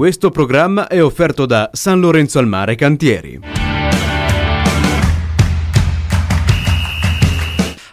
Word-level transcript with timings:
Questo 0.00 0.30
programma 0.30 0.88
è 0.88 1.04
offerto 1.04 1.44
da 1.44 1.68
San 1.74 2.00
Lorenzo 2.00 2.38
al 2.38 2.46
Mare 2.46 2.74
Cantieri. 2.74 3.59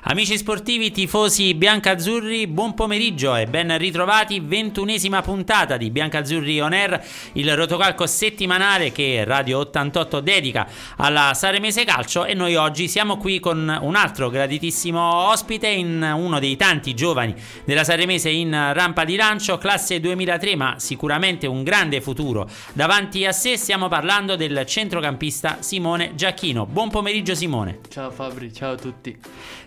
Amici 0.10 0.38
sportivi, 0.38 0.90
tifosi 0.90 1.54
biancazzurri, 1.54 2.48
buon 2.48 2.74
pomeriggio 2.74 3.36
e 3.36 3.46
ben 3.46 3.78
ritrovati. 3.78 4.40
Ventunesima 4.40 5.22
puntata 5.22 5.76
di 5.76 5.92
Biancazzurri 5.92 6.62
On 6.62 6.72
Air, 6.72 7.06
il 7.34 7.54
rotocalco 7.54 8.08
settimanale 8.08 8.94
che 8.94 9.26
Radio 9.26 9.58
88 9.58 10.22
dedica 10.22 10.66
alla 10.96 11.34
Saremese 11.34 11.84
Calcio. 11.84 12.24
E 12.24 12.36
noi 12.36 12.56
oggi 12.56 12.88
siamo 12.88 13.18
qui 13.18 13.42
con 13.42 13.78
un 13.82 13.96
altro 13.96 14.30
graditissimo 14.30 15.28
ospite, 15.30 15.68
in 15.68 16.02
uno 16.16 16.40
dei 16.40 16.56
tanti 16.56 16.94
giovani 16.94 17.36
della 17.66 17.84
Saremese 17.84 18.30
in 18.30 18.52
rampa 18.52 19.04
di 19.04 19.18
lancio, 19.18 19.58
classe 19.58 20.00
2003, 20.00 20.56
ma 20.56 20.76
sicuramente 20.78 21.48
un 21.48 21.64
grande 21.64 22.00
futuro 22.00 22.50
davanti 22.72 23.26
a 23.26 23.34
sé. 23.34 23.58
Stiamo 23.58 23.90
parlando 23.90 24.38
del 24.38 24.64
centrocampista 24.66 25.58
Simone 25.60 26.16
Giacchino. 26.16 26.66
Buon 26.66 26.90
pomeriggio, 26.90 27.36
Simone. 27.36 27.80
Ciao 27.90 28.10
Fabri, 28.10 28.54
ciao 28.54 28.72
a 28.72 28.78
tutti. 28.78 29.20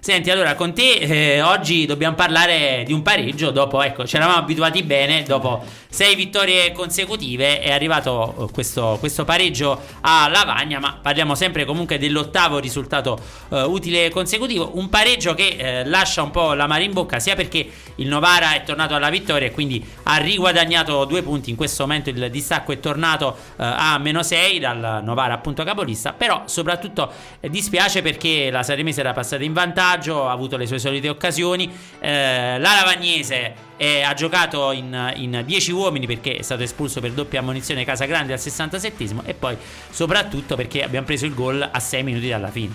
Senti, 0.03 0.31
allora 0.31 0.55
con 0.55 0.73
te 0.73 0.95
eh, 0.95 1.43
oggi 1.43 1.85
dobbiamo 1.85 2.17
parlare 2.17 2.85
di 2.87 2.93
un 2.95 3.03
pareggio. 3.03 3.51
Dopo, 3.51 3.83
ecco, 3.83 4.07
ci 4.07 4.17
eravamo 4.17 4.39
abituati 4.39 4.83
bene. 4.83 5.25
Dopo 5.25 5.63
sei 5.91 6.15
vittorie 6.15 6.71
consecutive 6.71 7.61
è 7.61 7.73
arrivato 7.73 8.49
eh, 8.49 8.53
questo, 8.53 8.97
questo 9.01 9.25
pareggio 9.25 9.79
a 10.03 10.29
Lavagna. 10.29 10.79
Ma 10.79 10.99
parliamo 11.03 11.35
sempre 11.35 11.65
comunque 11.65 11.99
dell'ottavo 11.99 12.59
risultato 12.59 13.19
eh, 13.51 13.63
utile 13.63 14.09
consecutivo. 14.09 14.71
Un 14.75 14.89
pareggio 14.89 15.35
che 15.35 15.57
eh, 15.59 15.85
lascia 15.85 16.23
un 16.23 16.31
po' 16.31 16.55
la 16.55 16.69
mare 16.69 16.85
in 16.85 16.93
bocca, 16.93 17.19
sia 17.19 17.35
perché 17.35 17.69
il 17.97 18.07
Novara 18.07 18.55
è 18.55 18.63
tornato 18.63 18.95
alla 18.95 19.11
vittoria 19.11 19.49
e 19.49 19.51
quindi 19.51 19.85
ha 20.05 20.17
riguadagnato 20.19 21.05
due 21.05 21.23
punti. 21.23 21.51
In 21.51 21.57
questo 21.57 21.83
momento 21.83 22.09
il 22.09 22.31
distacco 22.31 22.71
è 22.71 22.79
tornato 22.79 23.37
eh, 23.57 23.65
a 23.65 23.99
meno 23.99 24.23
6 24.23 24.59
dal 24.61 25.01
Novara, 25.03 25.35
appunto 25.35 25.65
capolista. 25.65 26.13
Però 26.13 26.45
soprattutto 26.47 27.11
eh, 27.41 27.51
dispiace 27.51 28.01
perché 28.01 28.49
la 28.51 28.63
Saremese 28.63 29.01
era 29.01 29.13
passata 29.13 29.43
in 29.43 29.53
vantaggio 29.53 30.29
ha 30.29 30.33
avuto 30.33 30.57
le 30.57 30.67
sue 30.67 30.79
solite 30.79 31.09
occasioni. 31.09 31.71
Eh, 31.99 32.59
la 32.59 32.75
Lavagnese 32.75 33.69
eh, 33.83 34.03
ha 34.03 34.13
giocato 34.13 34.73
in 34.73 35.43
10 35.47 35.73
uomini 35.73 36.07
perché 36.07 36.37
è 36.37 36.43
stato 36.43 36.63
espulso 36.63 37.01
per 37.01 37.13
doppia 37.13 37.41
ammonizione 37.41 37.83
Casagrande 37.83 38.35
al 38.35 38.39
67 38.39 39.09
e 39.25 39.33
poi 39.33 39.57
soprattutto 39.89 40.55
perché 40.55 40.83
abbiamo 40.83 41.07
preso 41.07 41.25
il 41.25 41.33
gol 41.33 41.67
a 41.73 41.81
6 41.81 42.03
minuti 42.03 42.29
dalla 42.29 42.51
fine. 42.51 42.75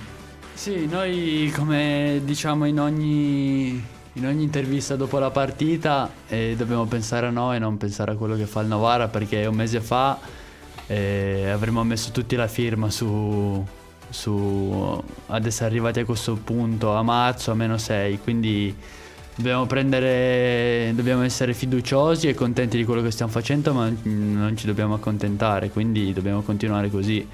Sì, 0.56 0.88
noi 0.88 1.54
come 1.56 2.22
diciamo 2.24 2.66
in 2.66 2.80
ogni 2.80 3.84
in 4.14 4.26
ogni 4.26 4.42
intervista 4.42 4.96
dopo 4.96 5.20
la 5.20 5.30
partita 5.30 6.10
eh, 6.28 6.56
dobbiamo 6.58 6.86
pensare 6.86 7.28
a 7.28 7.30
noi 7.30 7.58
e 7.58 7.60
non 7.60 7.78
pensare 7.78 8.14
a 8.14 8.16
quello 8.16 8.36
che 8.36 8.48
fa 8.48 8.62
il 8.62 8.68
Novara 8.68 9.08
perché 9.08 9.46
un 9.46 9.56
mese 9.56 9.82
fa 9.82 10.18
eh, 10.88 11.52
avremmo 11.52 11.84
messo 11.84 12.10
tutti 12.10 12.36
la 12.36 12.48
firma 12.48 12.90
su, 12.90 13.64
su, 14.10 15.04
ad 15.28 15.46
essere 15.46 15.70
arrivati 15.70 16.00
a 16.00 16.06
questo 16.06 16.34
punto 16.36 16.96
a 16.96 17.04
marzo 17.04 17.52
a 17.52 17.54
meno 17.54 17.78
6 17.78 18.20
quindi 18.24 18.76
dobbiamo 19.36 19.66
prendere 19.66 20.94
dobbiamo 20.96 21.24
essere 21.24 21.54
fiduciosi 21.54 22.28
e 22.30 22.34
contenti 22.34 22.78
di 22.78 22.86
quello 22.86 23.02
che 23.02 23.12
stiamo 23.12 23.32
facendo 23.32 23.74
ma 23.74 23.92
non 24.04 24.54
ci 24.56 24.66
dobbiamo 24.66 24.94
accontentare 24.94 25.70
quindi 25.70 26.14
dobbiamo 26.14 26.42
continuare 26.42 26.90
così 26.90 27.28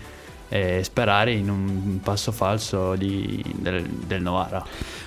e 0.54 0.84
sperare 0.84 1.32
in 1.32 1.50
un 1.50 2.00
passo 2.04 2.34
falso 2.34 2.96
di, 2.96 3.42
del, 3.56 3.88
del 3.88 4.22
Novara 4.22 4.62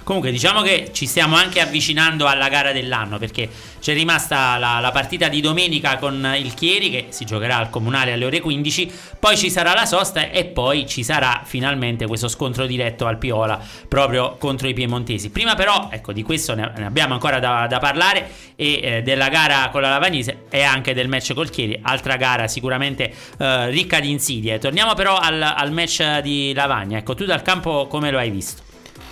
Comunque 0.05 0.31
diciamo 0.31 0.61
che 0.61 0.91
ci 0.92 1.06
stiamo 1.06 1.34
anche 1.34 1.61
avvicinando 1.61 2.27
alla 2.27 2.51
gara 2.51 2.73
dell'anno 2.73 3.17
perché 3.17 3.48
c'è 3.81 3.95
rimasta 3.95 4.59
la, 4.59 4.78
la, 4.78 4.91
partita 4.91 5.28
di 5.28 5.41
domenica 5.41 5.97
con 5.97 6.34
il 6.39 6.53
Chieri 6.53 6.91
che 6.91 7.06
si 7.09 7.25
giocherà 7.25 7.56
al 7.56 7.70
Comunale 7.70 8.12
alle 8.12 8.27
ore 8.27 8.41
15, 8.41 8.92
poi 9.19 9.36
ci 9.39 9.51
sarà 9.51 9.73
la 9.73 9.86
sosta 9.86 10.28
e 10.28 10.45
poi 10.45 10.86
ci 10.86 11.03
sarà 11.03 11.41
finalmente 11.45 12.06
questo 12.06 12.29
scontro 12.29 12.67
diretto 12.67 13.06
al 13.06 13.17
Piola 13.17 13.58
proprio 13.89 14.36
contro 14.39 14.69
i 14.69 14.75
piemontesi. 14.75 15.30
Prima 15.30 15.55
però, 15.55 15.89
ecco, 15.90 16.13
di 16.13 16.23
questo 16.23 16.55
ne, 16.55 16.70
abbiamo 16.85 17.14
ancora 17.14 17.39
da, 17.39 17.67
da 17.67 17.79
parlare 17.79 18.30
e 18.57 18.80
eh, 18.83 19.02
della 19.02 19.30
gara 19.30 19.70
con 19.70 19.80
la 19.80 19.89
Lavagnese 19.89 20.45
e 20.51 20.63
anche 20.63 20.92
del 20.92 21.08
match 21.08 21.33
col 21.33 21.48
Chieri, 21.48 21.79
altra 21.80 22.17
gara 22.17 22.46
sicuramente 22.46 23.11
eh, 23.39 23.70
ricca 23.70 24.01
di 24.01 24.11
insidie. 24.11 24.58
Torniamo 24.58 24.92
però 24.92 25.17
al, 25.34 25.42
al 25.42 25.72
match 25.72 26.20
di 26.20 26.52
Lavagna, 26.55 26.98
ecco, 26.98 27.14
tu 27.14 27.24
dal 27.24 27.42
campo 27.42 27.86
come 27.89 28.11
lo 28.11 28.18
hai 28.18 28.30
visto? 28.30 28.62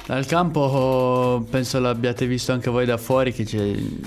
Dal 0.05 0.27
campo 0.27 1.47
penso 1.49 1.79
l'abbiate 1.79 2.27
visto 2.27 2.53
anche 2.53 2.71
voi 2.71 2.85
da 2.85 2.97
fuori 2.97 3.33
che 3.33 3.45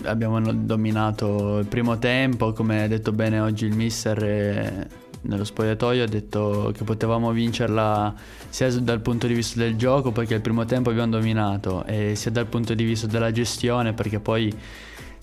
abbiamo 0.03 0.41
dominato 0.53 1.59
il 1.59 1.67
primo 1.67 1.97
tempo, 1.97 2.51
come 2.51 2.83
ha 2.83 2.87
detto 2.87 3.13
bene 3.13 3.39
oggi 3.39 3.65
il 3.65 3.75
mister 3.75 4.23
eh, 4.23 4.87
nello 5.21 5.43
spogliatoio 5.43 6.03
ha 6.03 6.07
detto 6.07 6.71
che 6.75 6.83
potevamo 6.83 7.31
vincerla 7.31 8.13
sia 8.49 8.69
dal 8.79 8.99
punto 9.01 9.25
di 9.27 9.33
vista 9.33 9.59
del 9.59 9.75
gioco 9.75 10.11
perché 10.11 10.35
il 10.35 10.41
primo 10.41 10.65
tempo 10.65 10.89
abbiamo 10.89 11.11
dominato 11.11 11.85
e 11.85 12.15
sia 12.15 12.31
dal 12.31 12.45
punto 12.45 12.73
di 12.73 12.83
vista 12.83 13.07
della 13.07 13.31
gestione 13.31 13.93
perché 13.93 14.19
poi 14.19 14.53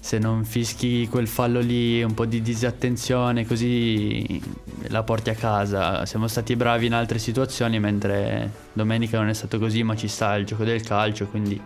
se 0.03 0.19
non 0.19 0.45
fischi 0.45 1.07
quel 1.09 1.29
fallo 1.29 1.61
lì, 1.61 2.03
un 2.03 2.13
po' 2.13 2.27
di 2.27 2.43
disattenzione, 2.43 3.47
così 3.47 4.43
la 4.89 5.05
porti 5.05 5.31
a 5.31 5.35
casa. 5.35 6.05
Siamo 6.07 6.27
stati 6.27 6.57
bravi 6.57 6.87
in 6.87 6.93
altre 6.93 7.21
situazioni, 7.21 7.79
mentre 7.79 8.51
domenica 8.73 9.19
non 9.19 9.29
è 9.29 9.33
stato 9.33 9.61
così, 9.61 9.85
ma 9.85 9.95
ci 9.95 10.09
sta 10.09 10.35
il 10.35 10.45
gioco 10.45 10.65
del 10.65 10.83
calcio, 10.83 11.29
quindi 11.29 11.59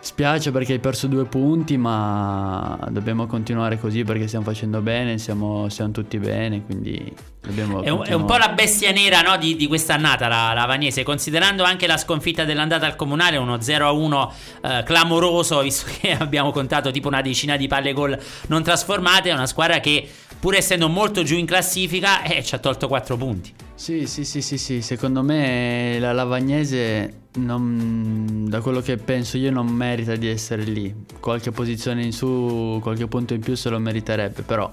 Spiace 0.00 0.52
perché 0.52 0.74
hai 0.74 0.78
perso 0.78 1.08
due 1.08 1.24
punti, 1.24 1.76
ma 1.76 2.78
dobbiamo 2.90 3.26
continuare 3.26 3.80
così 3.80 4.04
perché 4.04 4.28
stiamo 4.28 4.44
facendo 4.44 4.80
bene, 4.80 5.18
siamo, 5.18 5.68
siamo 5.68 5.90
tutti 5.90 6.18
bene, 6.18 6.64
quindi 6.64 7.12
dobbiamo... 7.42 7.82
È 7.82 7.90
un, 7.90 8.04
è 8.06 8.12
un 8.12 8.24
po' 8.24 8.36
la 8.36 8.50
bestia 8.50 8.92
nera 8.92 9.22
no, 9.22 9.36
di, 9.36 9.56
di 9.56 9.66
quest'annata 9.66 10.28
la, 10.28 10.52
la 10.54 10.66
Vagnese, 10.66 11.02
considerando 11.02 11.64
anche 11.64 11.88
la 11.88 11.96
sconfitta 11.96 12.44
dell'andata 12.44 12.86
al 12.86 12.94
comunale, 12.94 13.38
uno 13.38 13.56
0-1 13.56 14.28
eh, 14.62 14.82
clamoroso, 14.84 15.60
visto 15.62 15.90
che 16.00 16.12
abbiamo 16.12 16.52
contato 16.52 16.92
tipo 16.92 17.08
una 17.08 17.20
decina 17.20 17.56
di 17.56 17.66
palle 17.66 17.92
gol 17.92 18.16
non 18.46 18.62
trasformate, 18.62 19.30
è 19.30 19.32
una 19.32 19.46
squadra 19.46 19.80
che 19.80 20.08
pur 20.38 20.54
essendo 20.54 20.88
molto 20.88 21.22
giù 21.22 21.36
in 21.36 21.46
classifica 21.46 22.22
eh, 22.22 22.42
ci 22.42 22.54
ha 22.54 22.58
tolto 22.58 22.88
4 22.88 23.16
punti. 23.16 23.54
Sì, 23.74 24.06
sì, 24.06 24.24
sì, 24.24 24.42
sì, 24.42 24.58
sì, 24.58 24.82
secondo 24.82 25.22
me 25.22 25.98
la 26.00 26.12
Lavagnese 26.12 27.26
non, 27.34 28.46
da 28.48 28.60
quello 28.60 28.80
che 28.80 28.96
penso 28.96 29.36
io 29.36 29.50
non 29.50 29.68
merita 29.68 30.16
di 30.16 30.28
essere 30.28 30.64
lì. 30.64 30.94
Qualche 31.20 31.52
posizione 31.52 32.02
in 32.02 32.12
su, 32.12 32.80
qualche 32.82 33.06
punto 33.06 33.34
in 33.34 33.40
più 33.40 33.54
se 33.54 33.68
lo 33.68 33.78
meriterebbe, 33.78 34.42
però 34.42 34.70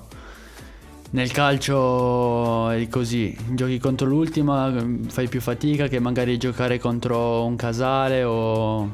nel 1.12 1.32
calcio 1.32 2.70
è 2.72 2.88
così, 2.90 3.36
giochi 3.52 3.78
contro 3.78 4.08
l'ultima, 4.08 4.74
fai 5.08 5.28
più 5.30 5.40
fatica 5.40 5.88
che 5.88 6.00
magari 6.00 6.38
giocare 6.38 6.80
contro 6.80 7.46
un 7.46 7.56
casale 7.56 8.24
o 8.24 8.92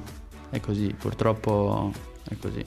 è 0.50 0.60
così, 0.60 0.94
purtroppo 0.98 1.92
è 2.28 2.36
così. 2.40 2.64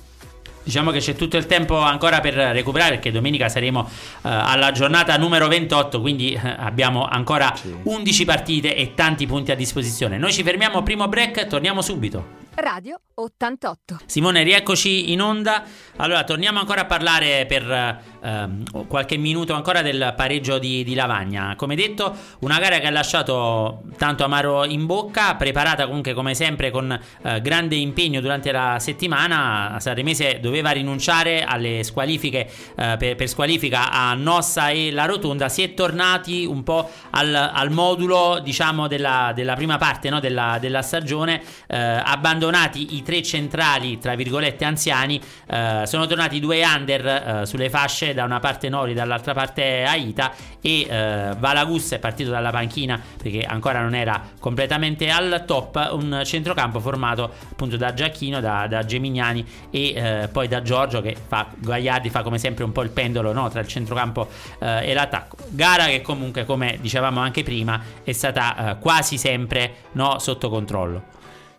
Diciamo 0.65 0.91
che 0.91 0.99
c'è 0.99 1.15
tutto 1.15 1.37
il 1.37 1.47
tempo 1.47 1.79
ancora 1.79 2.21
per 2.21 2.35
recuperare 2.35 2.95
perché 2.95 3.13
domenica 3.13 3.49
saremo 3.49 3.81
uh, 3.81 3.89
alla 4.23 4.73
giornata 4.73 5.17
numero 5.17 5.47
28, 5.47 6.01
quindi 6.01 6.39
uh, 6.43 6.47
abbiamo 6.57 7.07
ancora 7.07 7.55
sì. 7.55 7.73
11 7.83 8.25
partite 8.25 8.75
e 8.75 8.95
tanti 8.95 9.27
punti 9.27 9.53
a 9.53 9.55
disposizione. 9.55 10.17
Noi 10.19 10.33
ci 10.33 10.43
fermiamo, 10.43 10.83
primo 10.83 11.07
break, 11.07 11.47
torniamo 11.47 11.83
subito. 11.83 12.43
Radio 12.57 13.01
88. 13.15 13.99
Simone, 14.07 14.43
rieccoci 14.43 15.13
in 15.13 15.21
onda. 15.21 15.65
Allora, 15.97 16.25
torniamo 16.25 16.59
ancora 16.59 16.83
a 16.83 16.85
parlare 16.85 17.47
per 17.47 18.01
ehm, 18.21 18.87
qualche 18.87 19.17
minuto 19.17 19.55
ancora 19.55 19.83
del 19.83 20.15
pareggio 20.17 20.59
di, 20.59 20.85
di, 20.85 20.95
Lavagna. 20.95 21.55
Come 21.57 21.75
detto, 21.75 22.15
una 22.41 22.59
gara 22.59 22.79
che 22.79 22.87
ha 22.87 22.91
lasciato 22.91 23.83
tanto 23.97 24.25
amaro 24.25 24.65
in 24.65 24.87
bocca, 24.87 25.35
preparata 25.35 25.87
comunque 25.87 26.15
come 26.15 26.35
sempre 26.35 26.71
con 26.71 26.91
eh, 27.23 27.41
grande 27.41 27.77
impegno 27.77 28.21
durante 28.21 28.53
la 28.53 28.79
settimana. 28.79 29.77
Sanremese 29.79 30.39
doveva 30.41 30.71
rinunciare 30.71 31.45
alle 31.45 31.83
squalifiche 31.85 32.49
eh, 32.77 32.97
per, 32.99 33.15
per, 33.17 33.29
squalifica 33.29 33.91
a 33.91 34.15
Nossa 34.15 34.71
e 34.71 34.91
la 34.93 35.07
Rotonda. 35.07 35.49
Si 35.49 35.63
è 35.63 35.75
tornati 35.75 36.45
un 36.45 36.63
po' 36.63 36.89
al, 37.11 37.35
al 37.35 37.71
modulo, 37.71 38.41
diciamo, 38.43 38.89
della, 38.89 39.33
della 39.35 39.55
prima 39.55 39.79
parte 39.79 40.11
no? 40.11 40.19
della, 40.21 40.59
della, 40.61 40.83
stagione, 40.83 41.41
eh, 41.69 41.77
abbandonando 41.77 42.44
abbandonati 42.45 42.97
i 42.97 43.03
tre 43.03 43.23
centrali, 43.23 43.99
tra 43.99 44.15
virgolette 44.15 44.65
anziani, 44.65 45.21
eh, 45.47 45.83
sono 45.87 46.07
tornati 46.07 46.41
due 46.41 46.63
under 46.65 47.07
eh, 47.07 47.47
sulle 47.47 47.71
fasce, 47.71 48.13
da 48.13 48.25
una 48.25 48.41
parte 48.41 48.69
Nori, 48.69 48.93
dall'altra 48.93 49.33
parte 49.33 49.85
Aita 49.85 50.33
e 50.61 50.87
eh, 50.89 51.35
Valagus 51.39 51.93
è 51.93 51.99
partito 51.99 52.31
dalla 52.31 52.51
panchina 52.51 53.01
perché 53.17 53.43
ancora 53.43 53.81
non 53.81 53.95
era 53.95 54.21
completamente 54.39 55.11
al 55.11 55.45
top, 55.47 55.91
un 55.93 56.23
centrocampo 56.25 56.81
formato 56.81 57.33
appunto 57.51 57.77
da 57.77 57.95
Giacchino, 57.95 58.41
da, 58.41 58.67
da 58.67 58.85
Gemignani 58.85 59.45
e 59.71 59.95
eh, 59.95 60.29
poi 60.31 60.49
da 60.49 60.63
Giorgio 60.63 61.01
che 61.01 61.17
fa, 61.27 61.49
Gagliardi 61.55 62.11
fa 62.11 62.23
come 62.23 62.39
sempre 62.39 62.65
un 62.65 62.73
po' 62.73 62.83
il 62.83 62.91
pendolo 62.91 63.33
no, 63.33 63.49
tra 63.49 63.61
il 63.61 63.69
centrocampo 63.69 64.29
eh, 64.59 64.91
e 64.91 64.95
l'attacco. 64.95 65.37
Gara 65.49 65.87
che 65.87 66.03
comunque 66.03 66.45
come 66.45 66.79
dicevamo 66.81 67.21
anche 67.21 67.43
prima 67.43 67.81
è 68.03 68.13
stata 68.13 68.73
eh, 68.73 68.79
quasi 68.79 69.19
sempre 69.19 69.75
no, 69.93 70.19
sotto 70.19 70.49
controllo. 70.49 71.14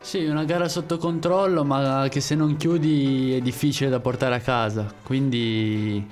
Sì, 0.06 0.24
una 0.24 0.44
gara 0.44 0.68
sotto 0.68 1.00
controllo, 1.00 1.64
ma 1.64 2.06
che 2.12 2.22
se 2.22 2.36
non 2.36 2.58
chiudi 2.58 3.34
è 3.34 3.42
difficile 3.42 3.90
da 3.90 4.00
portare 4.00 4.36
a 4.36 4.40
casa. 4.40 4.86
Quindi 5.02 6.08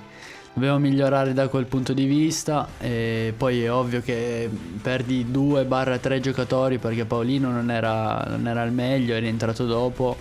dobbiamo 0.52 0.80
migliorare 0.80 1.32
da 1.32 1.46
quel 1.46 1.66
punto 1.66 1.92
di 1.92 2.04
vista 2.04 2.66
e 2.80 3.32
poi 3.36 3.62
è 3.62 3.70
ovvio 3.70 4.00
che 4.00 4.50
perdi 4.82 5.24
2-3 5.30 6.18
giocatori 6.18 6.78
perché 6.78 7.04
Paolino 7.04 7.52
non 7.52 7.70
era, 7.70 8.24
non 8.30 8.48
era 8.48 8.62
al 8.62 8.72
meglio, 8.72 9.14
è 9.14 9.20
rientrato 9.20 9.64
dopo 9.64 10.16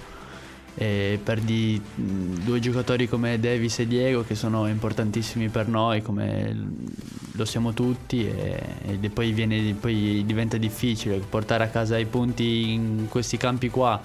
e 0.75 1.20
perdi 1.24 1.80
due 1.96 2.60
giocatori 2.60 3.08
come 3.08 3.40
Davis 3.40 3.80
e 3.80 3.88
Diego 3.88 4.24
che 4.24 4.34
sono 4.34 4.68
importantissimi 4.68 5.50
per 5.50 5.68
noi 5.68 6.02
come 6.02 6.56
lo 7.34 7.46
siamo 7.46 7.74
tutti 7.74 8.28
e, 8.28 8.60
e 9.00 9.10
poi, 9.10 9.31
viene, 9.34 9.75
poi 9.80 10.24
diventa 10.25 10.58
difficile 10.58 11.18
portare 11.18 11.64
a 11.64 11.68
casa 11.68 11.98
i 11.98 12.06
punti 12.06 12.72
in 12.72 13.06
questi 13.08 13.38
campi 13.38 13.70
qua 13.70 14.02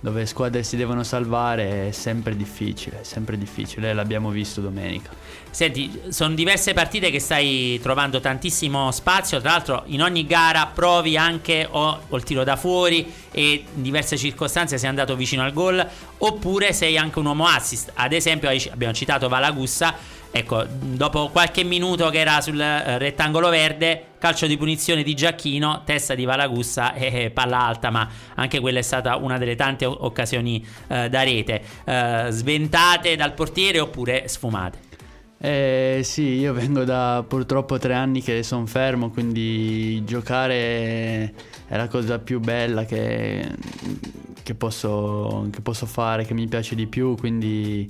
dove 0.00 0.26
squadre 0.26 0.62
si 0.62 0.76
devono 0.76 1.02
salvare 1.02 1.88
è 1.88 1.90
sempre 1.90 2.36
difficile, 2.36 2.98
sempre 3.02 3.38
difficile, 3.38 3.92
l'abbiamo 3.92 4.30
visto 4.30 4.60
domenica. 4.60 5.10
Senti, 5.50 6.00
sono 6.10 6.34
diverse 6.34 6.74
partite 6.74 7.10
che 7.10 7.18
stai 7.18 7.80
trovando 7.82 8.20
tantissimo 8.20 8.90
spazio, 8.90 9.40
tra 9.40 9.52
l'altro 9.52 9.84
in 9.86 10.02
ogni 10.02 10.26
gara 10.26 10.66
provi 10.66 11.16
anche 11.16 11.66
o, 11.70 12.02
il 12.12 12.22
tiro 12.24 12.44
da 12.44 12.56
fuori 12.56 13.10
e 13.30 13.64
in 13.74 13.82
diverse 13.82 14.18
circostanze 14.18 14.76
sei 14.76 14.88
andato 14.88 15.16
vicino 15.16 15.42
al 15.42 15.52
gol, 15.54 15.84
oppure 16.18 16.72
sei 16.74 16.98
anche 16.98 17.18
un 17.18 17.26
uomo 17.26 17.46
assist, 17.46 17.90
ad 17.94 18.12
esempio 18.12 18.50
abbiamo 18.70 18.92
citato 18.92 19.28
Valagussa. 19.28 20.14
Ecco, 20.30 20.66
dopo 20.68 21.30
qualche 21.30 21.64
minuto 21.64 22.10
che 22.10 22.18
era 22.18 22.42
sul 22.42 22.60
eh, 22.60 22.98
rettangolo 22.98 23.48
verde, 23.48 24.08
calcio 24.26 24.48
di 24.48 24.56
punizione 24.56 25.04
di 25.04 25.14
Giacchino, 25.14 25.82
testa 25.84 26.16
di 26.16 26.24
Valagussa 26.24 26.94
e 26.94 27.26
eh, 27.26 27.30
palla 27.30 27.60
alta, 27.60 27.90
ma 27.90 28.08
anche 28.34 28.58
quella 28.58 28.80
è 28.80 28.82
stata 28.82 29.14
una 29.14 29.38
delle 29.38 29.54
tante 29.54 29.84
occasioni 29.84 30.66
eh, 30.88 31.08
da 31.08 31.22
rete. 31.22 31.62
Eh, 31.84 32.26
sventate 32.30 33.14
dal 33.14 33.34
portiere 33.34 33.78
oppure 33.78 34.26
sfumate? 34.26 34.78
Eh, 35.38 36.00
sì, 36.02 36.22
io 36.40 36.52
vengo 36.52 36.82
da 36.82 37.24
purtroppo 37.26 37.78
tre 37.78 37.94
anni 37.94 38.20
che 38.20 38.42
sono 38.42 38.66
fermo, 38.66 39.10
quindi 39.10 40.04
giocare 40.04 41.32
è 41.68 41.76
la 41.76 41.86
cosa 41.86 42.18
più 42.18 42.40
bella 42.40 42.84
che, 42.84 43.48
che, 44.42 44.54
posso, 44.56 45.46
che 45.52 45.60
posso 45.60 45.86
fare, 45.86 46.24
che 46.24 46.34
mi 46.34 46.48
piace 46.48 46.74
di 46.74 46.88
più, 46.88 47.14
quindi 47.14 47.88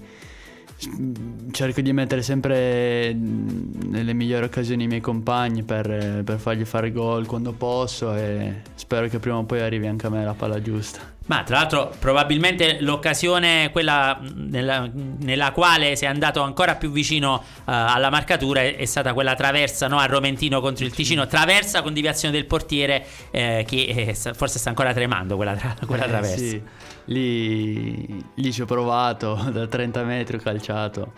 cerco 1.52 1.81
di 1.81 1.93
mettere 1.93 2.23
sempre 2.23 3.12
nelle 3.14 4.12
migliori 4.12 4.44
occasioni 4.44 4.84
i 4.84 4.87
miei 4.87 5.00
compagni 5.00 5.62
per, 5.62 6.23
per 6.23 6.38
fargli 6.38 6.64
fare 6.64 6.93
gol 6.93 7.26
quando 7.26 7.52
posso 7.52 8.14
e 8.14 8.62
spero 8.75 9.08
che 9.08 9.19
prima 9.19 9.38
o 9.38 9.44
poi 9.44 9.61
arrivi 9.61 9.87
anche 9.87 10.06
a 10.06 10.11
me 10.11 10.25
la 10.25 10.34
palla 10.34 10.61
giusta. 10.61 11.16
Ma 11.26 11.43
tra 11.43 11.56
l'altro 11.56 11.93
probabilmente 11.99 12.78
l'occasione 12.81 13.70
quella 13.73 14.19
nella, 14.34 14.88
nella, 14.93 15.50
quale 15.50 15.96
sei 15.96 16.08
andato 16.08 16.40
ancora 16.40 16.76
più 16.76 16.90
vicino 16.90 17.34
uh, 17.34 17.62
alla 17.64 18.11
marcatura 18.11 18.61
è, 18.61 18.76
è, 18.76 18.84
stata 18.84 19.12
quella 19.12 19.34
traversa 19.34 19.88
no, 19.88 19.99
a 19.99 20.06
Romentino 20.06 20.61
contro 20.61 20.84
il 20.84 20.93
Ticino, 20.93 21.26
traversa 21.26 21.82
con 21.82 21.93
deviazione 21.93 22.32
del 22.32 22.46
portiere 22.46 23.05
eh, 23.32 23.64
che 23.67 24.14
eh, 24.14 24.14
forse 24.14 24.58
sta 24.58 24.69
ancora 24.69 24.93
tremando 24.93 25.34
quella, 25.34 25.55
tra, 25.55 25.75
quella 25.84 26.05
eh, 26.05 26.08
traversa. 26.08 26.37
Sì. 26.37 26.62
Lì, 27.06 28.25
lì 28.34 28.52
ci 28.52 28.62
ho 28.62 28.67
provato 28.67 29.34
da 29.50 29.67
30 29.67 30.02
metri 30.05 30.37
ho 30.37 30.40
calciato 30.40 31.12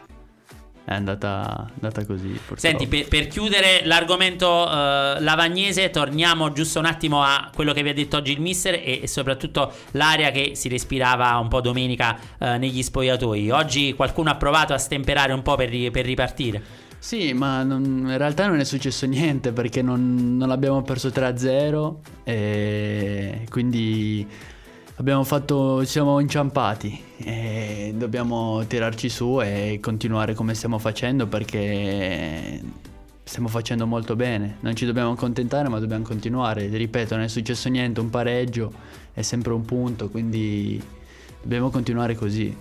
è 0.88 0.94
andata, 0.94 1.70
andata 1.74 2.06
così. 2.06 2.28
Purtroppo. 2.28 2.60
Senti, 2.60 2.86
per, 2.86 3.08
per, 3.08 3.26
chiudere 3.26 3.82
l'argomento 3.84 4.46
uh, 4.48 5.20
lavagnese, 5.20 5.90
torniamo 5.90 6.50
giusto 6.52 6.78
un 6.78 6.86
attimo 6.86 7.22
a 7.22 7.50
quello 7.54 7.74
che 7.74 7.82
vi 7.82 7.90
ha 7.90 7.94
detto 7.94 8.16
oggi 8.16 8.32
il 8.32 8.40
mister 8.40 8.74
e, 8.74 9.00
e 9.02 9.06
soprattutto 9.06 9.70
l'aria 9.92 10.30
che 10.30 10.52
si 10.54 10.68
respirava 10.68 11.36
un 11.36 11.48
po' 11.48 11.60
domenica 11.60 12.18
uh, 12.38 12.46
negli 12.56 12.82
spogliatoi. 12.82 13.50
Oggi 13.50 13.92
qualcuno 13.92 14.30
ha 14.30 14.36
provato 14.36 14.72
a 14.72 14.78
stemperare 14.78 15.34
un 15.34 15.42
po' 15.42 15.56
per, 15.56 15.68
per 15.90 16.06
ripartire. 16.06 16.62
Sì, 16.98 17.34
ma 17.34 17.62
non, 17.62 17.84
in 17.84 18.16
realtà 18.16 18.46
non 18.46 18.58
è 18.58 18.64
successo 18.64 19.04
niente 19.04 19.52
perché 19.52 19.82
non, 19.82 20.38
non 20.38 20.48
l'abbiamo 20.48 20.82
perso 20.82 21.08
3-0 21.08 21.96
e 22.24 23.46
quindi 23.50 24.26
abbiamo 24.98 25.24
fatto, 25.24 25.84
siamo 25.84 26.20
inciampati 26.20 27.00
e 27.16 27.94
dobbiamo 27.96 28.64
tirarci 28.66 29.08
su 29.08 29.40
e 29.40 29.78
continuare 29.80 30.34
come 30.34 30.54
stiamo 30.54 30.78
facendo 30.78 31.26
perché 31.26 32.60
stiamo 33.22 33.48
facendo 33.48 33.86
molto 33.86 34.16
bene. 34.16 34.56
Non 34.60 34.74
ci 34.74 34.86
dobbiamo 34.86 35.12
accontentare 35.12 35.68
ma 35.68 35.78
dobbiamo 35.78 36.04
continuare. 36.04 36.66
Ripeto, 36.66 37.14
non 37.14 37.24
è 37.24 37.28
successo 37.28 37.68
niente, 37.68 38.00
un 38.00 38.10
pareggio 38.10 38.72
è 39.12 39.22
sempre 39.22 39.52
un 39.52 39.64
punto, 39.64 40.08
quindi 40.08 40.82
dobbiamo 41.40 41.70
continuare 41.70 42.14
così. 42.14 42.54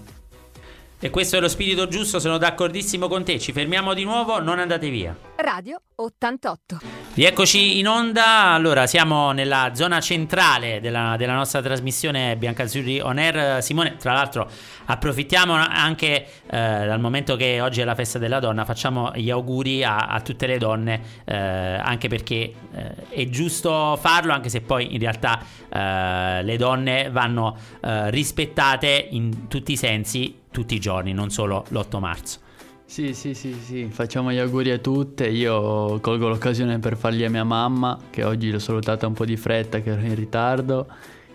E 0.99 1.11
questo 1.11 1.37
è 1.37 1.39
lo 1.39 1.47
spirito 1.47 1.87
giusto, 1.87 2.17
sono 2.17 2.39
d'accordissimo 2.39 3.07
con 3.07 3.23
te. 3.23 3.37
Ci 3.37 3.51
fermiamo 3.51 3.93
di 3.93 4.03
nuovo, 4.03 4.41
non 4.41 4.57
andate 4.57 4.89
via. 4.89 5.15
Radio 5.35 5.79
88. 5.93 6.79
Rieccoci 7.13 7.77
in 7.77 7.87
onda. 7.87 8.53
Allora, 8.53 8.87
siamo 8.87 9.31
nella 9.31 9.75
zona 9.75 9.99
centrale 9.99 10.79
della, 10.79 11.13
della 11.15 11.35
nostra 11.35 11.61
trasmissione 11.61 12.35
Biancazzurri 12.35 12.99
On 12.99 13.19
Air. 13.19 13.61
Simone, 13.61 13.97
tra 13.97 14.13
l'altro, 14.13 14.49
approfittiamo 14.85 15.53
anche 15.53 16.25
eh, 16.25 16.27
dal 16.49 16.99
momento 16.99 17.35
che 17.35 17.61
oggi 17.61 17.81
è 17.81 17.83
la 17.83 17.93
festa 17.93 18.17
della 18.17 18.39
donna, 18.39 18.65
facciamo 18.65 19.11
gli 19.13 19.29
auguri 19.29 19.83
a, 19.83 20.07
a 20.07 20.19
tutte 20.21 20.47
le 20.47 20.57
donne, 20.57 21.01
eh, 21.25 21.35
anche 21.35 22.07
perché 22.07 22.53
eh, 22.73 23.07
è 23.09 23.29
giusto 23.29 23.97
farlo, 24.01 24.33
anche 24.33 24.49
se 24.49 24.61
poi 24.61 24.95
in 24.95 24.99
realtà 24.99 25.39
eh, 25.69 26.41
le 26.41 26.57
donne 26.57 27.11
vanno 27.11 27.55
eh, 27.81 28.09
rispettate 28.09 29.09
in 29.11 29.47
tutti 29.47 29.73
i 29.73 29.77
sensi 29.77 30.45
tutti 30.57 30.73
i 30.73 30.79
giorni, 30.79 31.13
non 31.13 31.29
solo 31.29 31.65
l'8 31.69 31.99
marzo. 31.99 32.39
Sì, 32.83 33.13
sì, 33.13 33.35
sì, 33.35 33.53
sì, 33.53 33.89
facciamo 33.91 34.31
gli 34.31 34.39
auguri 34.39 34.71
a 34.71 34.79
tutte. 34.79 35.27
Io 35.27 35.99
colgo 35.99 36.29
l'occasione 36.29 36.79
per 36.79 36.97
farli 36.97 37.23
a 37.25 37.29
mia 37.29 37.43
mamma, 37.43 37.99
che 38.09 38.23
oggi 38.23 38.49
l'ho 38.49 38.57
salutata 38.57 39.05
un 39.05 39.13
po' 39.13 39.23
di 39.23 39.37
fretta, 39.37 39.81
che 39.81 39.91
ero 39.91 40.01
in 40.01 40.15
ritardo, 40.15 40.87